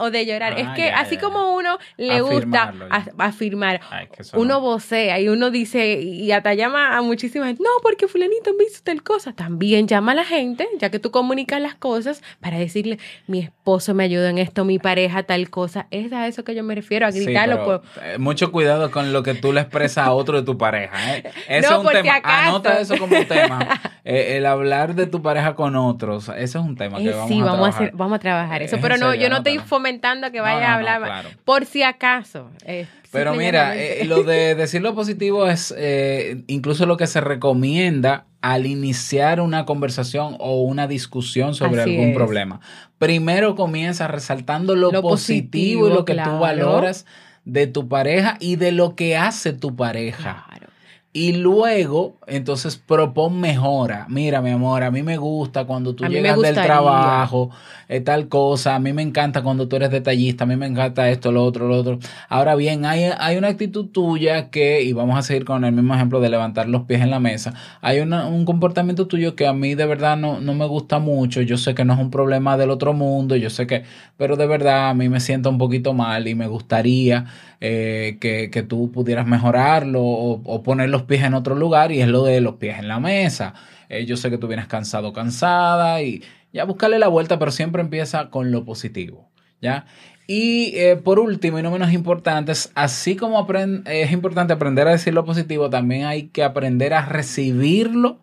O 0.00 0.10
de 0.10 0.26
llorar. 0.26 0.58
es 0.58 0.66
Ah, 0.66 0.74
que 0.74 0.86
ya, 0.86 0.98
así 1.00 1.16
ya, 1.16 1.20
como 1.20 1.54
uno 1.54 1.78
le 1.96 2.20
gusta 2.20 2.72
a- 2.90 3.04
afirmar, 3.18 3.80
Ay, 3.90 4.08
eso 4.18 4.38
uno 4.38 4.54
no. 4.54 4.60
vocea 4.60 5.18
y 5.20 5.28
uno 5.28 5.50
dice 5.50 6.00
y 6.00 6.30
hasta 6.32 6.54
llama 6.54 6.96
a 6.96 7.02
muchísima 7.02 7.46
gente, 7.46 7.62
no, 7.62 7.70
porque 7.82 8.08
fulanito 8.08 8.52
me 8.58 8.64
hizo 8.64 8.80
tal 8.82 9.02
cosa. 9.02 9.32
También 9.32 9.86
llama 9.88 10.12
a 10.12 10.14
la 10.16 10.24
gente, 10.24 10.68
ya 10.78 10.90
que 10.90 10.98
tú 10.98 11.10
comunicas 11.10 11.60
las 11.60 11.74
cosas, 11.74 12.22
para 12.40 12.58
decirle, 12.58 12.98
mi 13.26 13.40
esposo 13.40 13.94
me 13.94 14.04
ayudó 14.04 14.26
en 14.28 14.38
esto, 14.38 14.64
mi 14.64 14.78
pareja 14.78 15.22
tal 15.24 15.50
cosa. 15.50 15.86
Es 15.90 16.12
a 16.12 16.26
eso 16.26 16.44
que 16.44 16.54
yo 16.54 16.62
me 16.64 16.74
refiero, 16.74 17.06
a 17.06 17.12
Sí, 17.12 17.24
gritarlo. 17.24 17.56
pero, 17.64 17.82
pues, 17.82 18.04
eh, 18.04 18.18
mucho 18.18 18.50
cuidado 18.52 18.90
con 18.90 19.12
lo 19.12 19.22
que 19.22 19.34
tú 19.34 19.52
le 19.52 19.60
expresas 19.60 20.06
a 20.06 20.12
otro 20.12 20.38
de 20.40 20.44
tu 20.46 20.58
pareja. 20.58 21.16
¿eh? 21.16 21.24
Ese 21.48 21.68
No, 21.68 21.80
es 21.80 21.86
un 21.86 21.92
tema. 21.92 22.14
acaso. 22.16 22.48
Anota 22.48 22.80
eso 22.80 22.96
como 22.98 23.16
un 23.16 23.24
tema. 23.26 23.58
Eh, 24.06 24.36
el 24.36 24.44
hablar 24.44 24.94
de 24.94 25.06
tu 25.06 25.22
pareja 25.22 25.54
con 25.54 25.76
otros. 25.76 26.28
Ese 26.28 26.42
es 26.44 26.54
un 26.56 26.76
tema 26.76 26.98
que 26.98 27.08
Eh, 27.08 27.12
vamos 27.12 27.28
sí, 27.28 27.40
a 27.40 27.44
vamos 27.44 27.66
a, 27.66 27.70
hacer, 27.70 27.90
vamos 27.94 28.16
a 28.16 28.18
trabajar 28.18 28.62
eso. 28.62 28.76
Eh, 28.76 28.78
Pero 28.82 28.98
no, 28.98 29.10
serio, 29.12 29.22
yo 29.22 29.30
no 29.30 29.38
estoy 29.38 29.58
fomentando 29.60 30.30
que 30.30 30.40
vaya 30.42 30.60
no, 30.60 30.64
a 30.66 30.68
no, 30.68 30.74
hablar 30.76 31.02
claro. 31.02 31.28
por 31.46 31.64
si 31.64 31.82
acaso. 31.82 32.50
eh, 32.66 32.86
Pero 33.10 33.34
mira, 33.34 33.74
lo 34.04 34.22
de 34.22 34.54
decir 34.56 34.82
lo 34.82 34.94
positivo 34.94 35.46
es 35.48 35.74
eh, 35.78 36.42
incluso 36.48 36.84
lo 36.84 36.98
que 36.98 37.06
se 37.06 37.22
recomienda 37.22 38.26
al 38.42 38.66
iniciar 38.66 39.40
una 39.40 39.64
conversación 39.64 40.36
o 40.38 40.60
una 40.64 40.86
discusión 40.86 41.54
sobre 41.54 41.80
Así 41.80 41.92
algún 41.94 42.10
es. 42.10 42.14
problema. 42.14 42.60
Primero 42.98 43.54
comienza 43.56 44.06
resaltando 44.06 44.76
lo, 44.76 44.92
Lo 44.92 45.00
positivo, 45.00 45.88
y 45.88 45.92
lo 45.94 46.04
que 46.04 46.14
tú 46.14 46.38
valoras 46.38 47.06
de 47.46 47.66
tu 47.68 47.88
pareja 47.88 48.36
y 48.40 48.56
de 48.56 48.72
lo 48.72 48.96
que 48.96 49.16
hace 49.16 49.54
tu 49.54 49.74
pareja. 49.76 50.44
Claro. 50.46 50.66
Y 51.16 51.34
luego, 51.34 52.16
entonces, 52.26 52.76
propon 52.76 53.38
mejora. 53.38 54.04
Mira, 54.08 54.42
mi 54.42 54.50
amor, 54.50 54.82
a 54.82 54.90
mí 54.90 55.04
me 55.04 55.16
gusta 55.16 55.64
cuando 55.64 55.94
tú 55.94 56.02
A 56.04 56.08
llegas 56.16 56.34
del 56.42 56.54
trabajo, 56.66 57.50
eh, 57.88 58.00
tal 58.00 58.26
cosa. 58.28 58.74
A 58.74 58.80
mí 58.80 58.92
me 58.92 59.02
encanta 59.02 59.40
cuando 59.44 59.68
tú 59.68 59.76
eres 59.76 59.92
detallista. 59.92 60.42
A 60.42 60.46
mí 60.48 60.56
me 60.56 60.66
encanta 60.66 61.08
esto, 61.08 61.30
lo 61.30 61.44
otro, 61.44 61.68
lo 61.68 61.76
otro. 61.76 62.00
Ahora 62.28 62.56
bien, 62.56 62.84
hay, 62.84 63.04
hay 63.16 63.36
una 63.36 63.46
actitud 63.46 63.86
tuya 63.90 64.50
que, 64.50 64.82
y 64.82 64.92
vamos 64.92 65.16
a 65.16 65.22
seguir 65.22 65.44
con 65.44 65.64
el 65.64 65.70
mismo 65.70 65.94
ejemplo 65.94 66.18
de 66.18 66.30
levantar 66.30 66.68
los 66.68 66.82
pies 66.82 67.00
en 67.00 67.10
la 67.12 67.20
mesa. 67.20 67.54
Hay 67.80 68.00
una- 68.00 68.26
un 68.26 68.44
comportamiento 68.44 69.06
tuyo 69.06 69.36
que 69.36 69.46
a 69.46 69.52
mí 69.52 69.76
de 69.76 69.86
verdad 69.86 70.16
no, 70.16 70.40
no 70.40 70.52
me 70.54 70.66
gusta 70.66 70.98
mucho. 70.98 71.42
Yo 71.42 71.58
sé 71.58 71.76
que 71.76 71.84
no 71.84 71.92
es 71.94 72.00
un 72.00 72.10
problema 72.10 72.56
del 72.56 72.70
otro 72.70 72.92
mundo. 72.92 73.36
Yo 73.36 73.50
sé 73.50 73.68
que, 73.68 73.84
pero 74.16 74.34
de 74.36 74.48
verdad 74.48 74.90
a 74.90 74.94
mí 74.94 75.08
me 75.08 75.20
siento 75.20 75.48
un 75.48 75.58
poquito 75.58 75.94
mal 75.94 76.26
y 76.26 76.34
me 76.34 76.48
gustaría 76.48 77.26
eh, 77.60 78.18
que, 78.20 78.50
que 78.50 78.62
tú 78.62 78.90
pudieras 78.90 79.26
mejorarlo 79.26 80.02
o, 80.02 80.40
o 80.44 80.62
poner 80.62 80.88
los 80.90 81.03
pies 81.04 81.22
en 81.22 81.34
otro 81.34 81.54
lugar 81.54 81.92
y 81.92 82.00
es 82.00 82.08
lo 82.08 82.24
de 82.24 82.40
los 82.40 82.56
pies 82.56 82.78
en 82.78 82.88
la 82.88 83.00
mesa. 83.00 83.54
Eh, 83.88 84.04
yo 84.06 84.16
sé 84.16 84.30
que 84.30 84.38
tú 84.38 84.46
vienes 84.48 84.66
cansado, 84.66 85.12
cansada 85.12 86.02
y 86.02 86.22
ya 86.52 86.64
buscarle 86.64 86.98
la 86.98 87.08
vuelta, 87.08 87.38
pero 87.38 87.50
siempre 87.50 87.82
empieza 87.82 88.30
con 88.30 88.50
lo 88.50 88.64
positivo, 88.64 89.30
¿ya? 89.60 89.86
Y 90.26 90.72
eh, 90.76 90.96
por 90.96 91.18
último 91.18 91.58
y 91.58 91.62
no 91.62 91.70
menos 91.70 91.92
importante, 91.92 92.52
así 92.74 93.14
como 93.16 93.46
es 93.86 94.10
importante 94.12 94.52
aprender 94.54 94.88
a 94.88 94.92
decir 94.92 95.12
lo 95.12 95.24
positivo, 95.24 95.68
también 95.68 96.06
hay 96.06 96.28
que 96.28 96.42
aprender 96.44 96.94
a 96.94 97.04
recibirlo, 97.04 98.20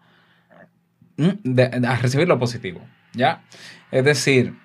¿m? 1.17 1.37
de- 1.43 1.87
a 1.87 1.95
recibir 1.97 2.27
lo 2.27 2.39
positivo, 2.39 2.81
¿ya? 3.13 3.43
Es 3.91 4.03
decir, 4.03 4.55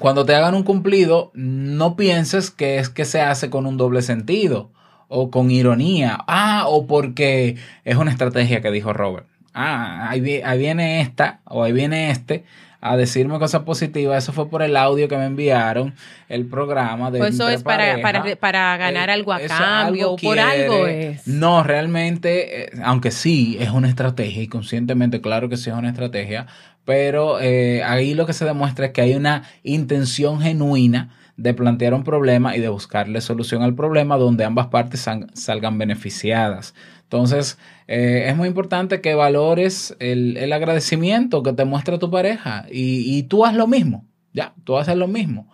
cuando 0.00 0.24
te 0.26 0.34
hagan 0.34 0.54
un 0.54 0.62
cumplido, 0.64 1.30
no 1.34 1.96
pienses 1.96 2.50
que 2.50 2.78
es 2.78 2.88
que 2.88 3.04
se 3.04 3.20
hace 3.20 3.48
con 3.48 3.66
un 3.66 3.76
doble 3.76 4.02
sentido 4.02 4.72
o 5.08 5.30
con 5.30 5.50
ironía. 5.50 6.18
Ah, 6.26 6.64
o 6.68 6.86
porque 6.86 7.56
es 7.84 7.96
una 7.96 8.10
estrategia 8.10 8.60
que 8.60 8.70
dijo 8.70 8.92
Robert. 8.92 9.26
Ah, 9.54 10.08
ahí, 10.10 10.42
ahí 10.44 10.58
viene 10.58 11.00
esta 11.00 11.40
o 11.44 11.62
ahí 11.62 11.72
viene 11.72 12.10
este 12.10 12.44
a 12.80 12.96
decirme 12.96 13.38
cosas 13.38 13.62
positivas. 13.62 14.22
Eso 14.22 14.32
fue 14.32 14.48
por 14.48 14.62
el 14.62 14.76
audio 14.76 15.08
que 15.08 15.16
me 15.16 15.24
enviaron, 15.24 15.94
el 16.28 16.46
programa 16.46 17.10
de... 17.10 17.18
Pues 17.18 17.34
eso 17.34 17.48
es 17.48 17.62
para, 17.62 18.00
para, 18.00 18.36
para 18.36 18.76
ganar 18.76 19.08
Eh, 19.08 19.12
algo 19.12 19.32
a 19.32 19.40
cambio, 19.40 20.12
o 20.12 20.16
por 20.16 20.38
algo 20.38 20.86
es. 20.86 21.26
No, 21.26 21.62
realmente, 21.62 22.64
eh, 22.64 22.70
aunque 22.84 23.10
sí 23.10 23.56
es 23.60 23.70
una 23.70 23.88
estrategia 23.88 24.42
y 24.42 24.48
conscientemente, 24.48 25.20
claro 25.20 25.48
que 25.48 25.56
sí 25.56 25.70
es 25.70 25.76
una 25.76 25.88
estrategia, 25.88 26.46
pero 26.84 27.40
eh, 27.40 27.82
ahí 27.82 28.14
lo 28.14 28.26
que 28.26 28.32
se 28.32 28.44
demuestra 28.44 28.86
es 28.86 28.92
que 28.92 29.00
hay 29.00 29.14
una 29.14 29.42
intención 29.64 30.40
genuina 30.40 31.10
de 31.36 31.54
plantear 31.54 31.94
un 31.94 32.04
problema 32.04 32.56
y 32.56 32.60
de 32.60 32.68
buscarle 32.68 33.20
solución 33.20 33.62
al 33.62 33.74
problema 33.74 34.16
donde 34.16 34.44
ambas 34.44 34.68
partes 34.68 35.06
salgan 35.34 35.78
beneficiadas. 35.78 36.74
Entonces, 37.02 37.58
eh, 37.86 38.24
es 38.28 38.36
muy 38.36 38.48
importante 38.48 39.00
que 39.00 39.14
valores 39.14 39.94
el, 40.00 40.36
el 40.36 40.52
agradecimiento 40.52 41.42
que 41.42 41.52
te 41.52 41.64
muestra 41.64 41.98
tu 41.98 42.10
pareja 42.10 42.66
y, 42.70 43.16
y 43.16 43.22
tú 43.24 43.44
haz 43.44 43.54
lo 43.54 43.66
mismo, 43.66 44.06
ya, 44.32 44.54
tú 44.64 44.76
haces 44.76 44.96
lo 44.96 45.08
mismo 45.08 45.48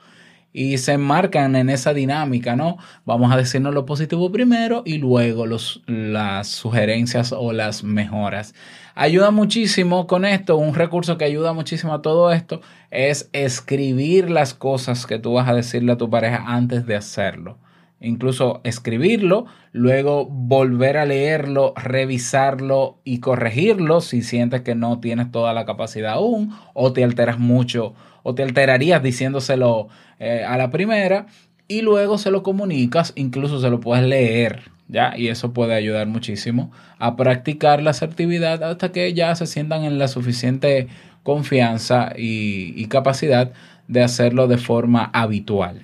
y 0.53 0.79
se 0.79 0.93
enmarcan 0.93 1.57
en 1.57 1.71
esa 1.71 1.95
dinámica, 1.95 2.57
¿no? 2.57 2.77
Vamos 3.05 3.33
a 3.33 3.37
decirnos 3.37 3.73
lo 3.73 3.87
positivo 3.87 4.31
primero 4.31 4.83
y 4.85 4.99
luego 4.99 5.47
los, 5.47 5.83
las 5.87 6.49
sugerencias 6.49 7.33
o 7.33 7.53
las 7.53 7.83
mejoras. 7.85 8.55
Ayuda 8.95 9.31
muchísimo 9.31 10.07
con 10.07 10.25
esto, 10.25 10.59
un 10.59 10.75
recurso 10.75 11.17
que 11.17 11.25
ayuda 11.25 11.55
muchísimo 11.55 11.95
a 11.95 12.03
todo 12.03 12.33
esto 12.33 12.61
es 12.91 13.31
escribir 13.33 14.31
las 14.31 14.53
cosas 14.53 15.07
que 15.07 15.19
tú 15.19 15.33
vas 15.33 15.49
a 15.49 15.55
decirle 15.55 15.93
a 15.93 15.97
tu 15.97 16.11
pareja 16.11 16.45
antes 16.47 16.87
de 16.87 16.97
hacerlo. 16.97 17.59
Incluso 18.05 18.61
escribirlo, 18.65 19.47
luego 19.71 20.27
volver 20.27 20.99
a 20.99 21.07
leerlo, 21.07 21.73
revisarlo 21.77 22.99
y 23.05 23.21
corregirlo 23.21 24.01
si 24.01 24.23
sientes 24.23 24.63
que 24.63 24.75
no 24.75 24.99
tienes 24.99 25.31
toda 25.31 25.55
la 25.55 25.65
capacidad 25.65 26.15
aún 26.15 26.53
o 26.75 26.93
te 26.93 27.05
alteras 27.05 27.39
mucho 27.39 27.95
o 28.23 28.35
te 28.35 28.43
alterarías 28.43 29.03
diciéndoselo 29.03 29.89
eh, 30.19 30.45
a 30.47 30.57
la 30.57 30.71
primera 30.71 31.27
y 31.69 31.83
luego 31.83 32.19
se 32.19 32.31
lo 32.31 32.43
comunicas, 32.43 33.13
incluso 33.17 33.61
se 33.61 33.71
lo 33.71 33.81
puedes 33.81 34.05
leer, 34.05 34.71
¿ya? 34.89 35.17
Y 35.17 35.29
eso 35.29 35.53
puede 35.53 35.75
ayudar 35.75 36.07
muchísimo 36.07 36.71
a 36.99 37.17
practicar 37.17 37.83
la 37.83 37.91
asertividad 37.91 38.63
hasta 38.63 38.93
que 38.93 39.13
ya 39.15 39.35
se 39.35 39.47
sientan 39.47 39.85
en 39.85 39.99
la 39.99 40.09
suficiente 40.09 40.89
confianza 41.23 42.13
y, 42.17 42.75
y 42.77 42.87
capacidad 42.87 43.53
de 43.89 44.03
hacerlo 44.03 44.49
de 44.49 44.59
forma 44.59 45.11
habitual. 45.13 45.83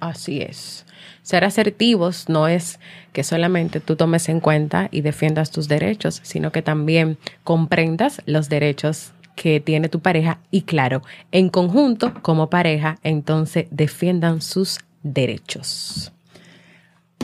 Así 0.00 0.40
es. 0.40 0.84
Ser 1.22 1.44
asertivos 1.44 2.28
no 2.28 2.48
es 2.48 2.80
que 3.12 3.22
solamente 3.22 3.80
tú 3.80 3.96
tomes 3.96 4.28
en 4.28 4.40
cuenta 4.40 4.88
y 4.90 5.02
defiendas 5.02 5.50
tus 5.50 5.68
derechos, 5.68 6.20
sino 6.22 6.50
que 6.52 6.62
también 6.62 7.18
comprendas 7.44 8.22
los 8.26 8.48
derechos 8.48 9.12
que 9.40 9.58
tiene 9.58 9.88
tu 9.88 10.00
pareja 10.00 10.38
y 10.50 10.62
claro, 10.62 11.00
en 11.32 11.48
conjunto 11.48 12.12
como 12.20 12.50
pareja, 12.50 12.98
entonces 13.02 13.68
defiendan 13.70 14.42
sus 14.42 14.80
derechos. 15.02 16.12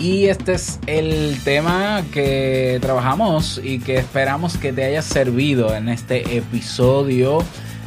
Y 0.01 0.25
este 0.25 0.55
es 0.55 0.81
el 0.87 1.37
tema 1.45 2.03
que 2.15 2.79
trabajamos 2.81 3.61
y 3.63 3.81
que 3.81 3.99
esperamos 3.99 4.57
que 4.57 4.73
te 4.73 4.85
haya 4.85 5.03
servido 5.03 5.75
en 5.77 5.91
este 5.91 6.39
episodio. 6.39 7.41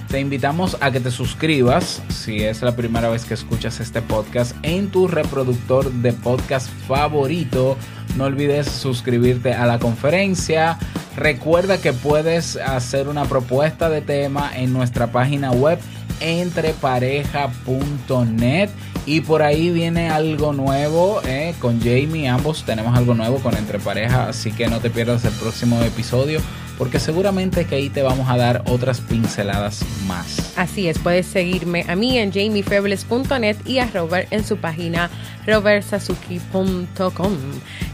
Te 0.10 0.20
invitamos 0.20 0.76
a 0.82 0.90
que 0.90 1.00
te 1.00 1.12
suscribas 1.12 2.02
si 2.10 2.44
es 2.44 2.64
la 2.64 2.76
primera 2.76 3.10
vez 3.10 3.26
que 3.26 3.36
escuchas 3.36 3.80
este 3.80 4.02
podcast 4.02 4.56
en 4.64 4.90
tu 4.90 5.08
reproductor 5.08 5.92
de 5.92 6.14
podcast 6.14 6.68
favorito. 6.88 7.78
No 8.18 8.24
olvides 8.24 8.72
suscribirte 8.72 9.54
a 9.54 9.68
la 9.68 9.78
conferencia. 9.78 10.80
Recuerda 11.16 11.80
que 11.80 11.94
puedes 11.94 12.56
hacer 12.56 13.08
una 13.08 13.26
propuesta 13.26 13.92
de 13.92 14.02
tema 14.02 14.50
en 14.56 14.74
nuestra 14.74 15.12
página 15.12 15.52
web 15.52 15.78
entrepareja.net 16.22 18.72
y 19.06 19.22
por 19.22 19.44
ahí 19.44 19.70
viene 19.70 20.10
algo 20.10 20.54
nuevo 20.54 21.22
eh, 21.24 21.54
con 21.60 21.80
Jamie. 21.82 22.28
Ambos 22.28 22.64
tenemos 22.64 22.98
algo 22.98 23.14
nuevo 23.14 23.38
con 23.42 23.56
Entrepareja, 23.56 24.30
así 24.30 24.52
que 24.52 24.70
no 24.70 24.80
te 24.80 24.90
pierdas 24.90 25.24
el 25.26 25.34
próximo 25.34 25.80
episodio 25.84 26.42
porque 26.80 27.00
seguramente 27.00 27.66
que 27.66 27.76
ahí 27.76 27.90
te 27.90 28.02
vamos 28.02 28.28
a 28.30 28.38
dar 28.38 28.64
otras 28.68 29.02
pinceladas 29.02 29.86
más. 30.08 30.54
Así 30.56 30.88
es, 30.88 30.98
puedes 30.98 31.28
seguirme 31.28 31.86
a 31.88 31.96
mí 31.96 32.18
en 32.18 32.32
jamiefebles.net 32.32 33.58
y 33.66 33.78
a 33.80 33.86
Robert 33.88 34.32
en 34.32 34.44
su 34.44 34.58
página 34.58 35.12
robertsazuki.com. 35.46 37.38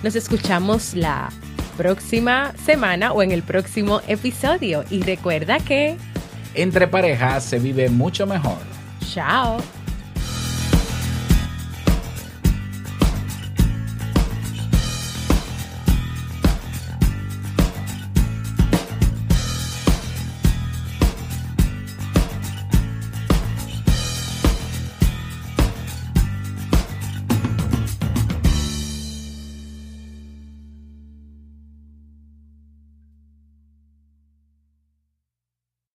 Nos 0.04 0.16
escuchamos 0.16 0.94
la 0.94 1.30
próxima 1.76 2.54
semana 2.64 3.12
o 3.12 3.22
en 3.24 3.32
el 3.32 3.44
próximo 3.44 4.02
episodio 4.08 4.86
y 4.90 5.02
recuerda 5.02 5.60
que 5.60 5.98
Entre 6.54 6.88
parejas 6.88 7.44
se 7.44 7.60
vive 7.60 7.90
mucho 7.90 8.26
mejor. 8.26 8.60
chao. 9.14 9.58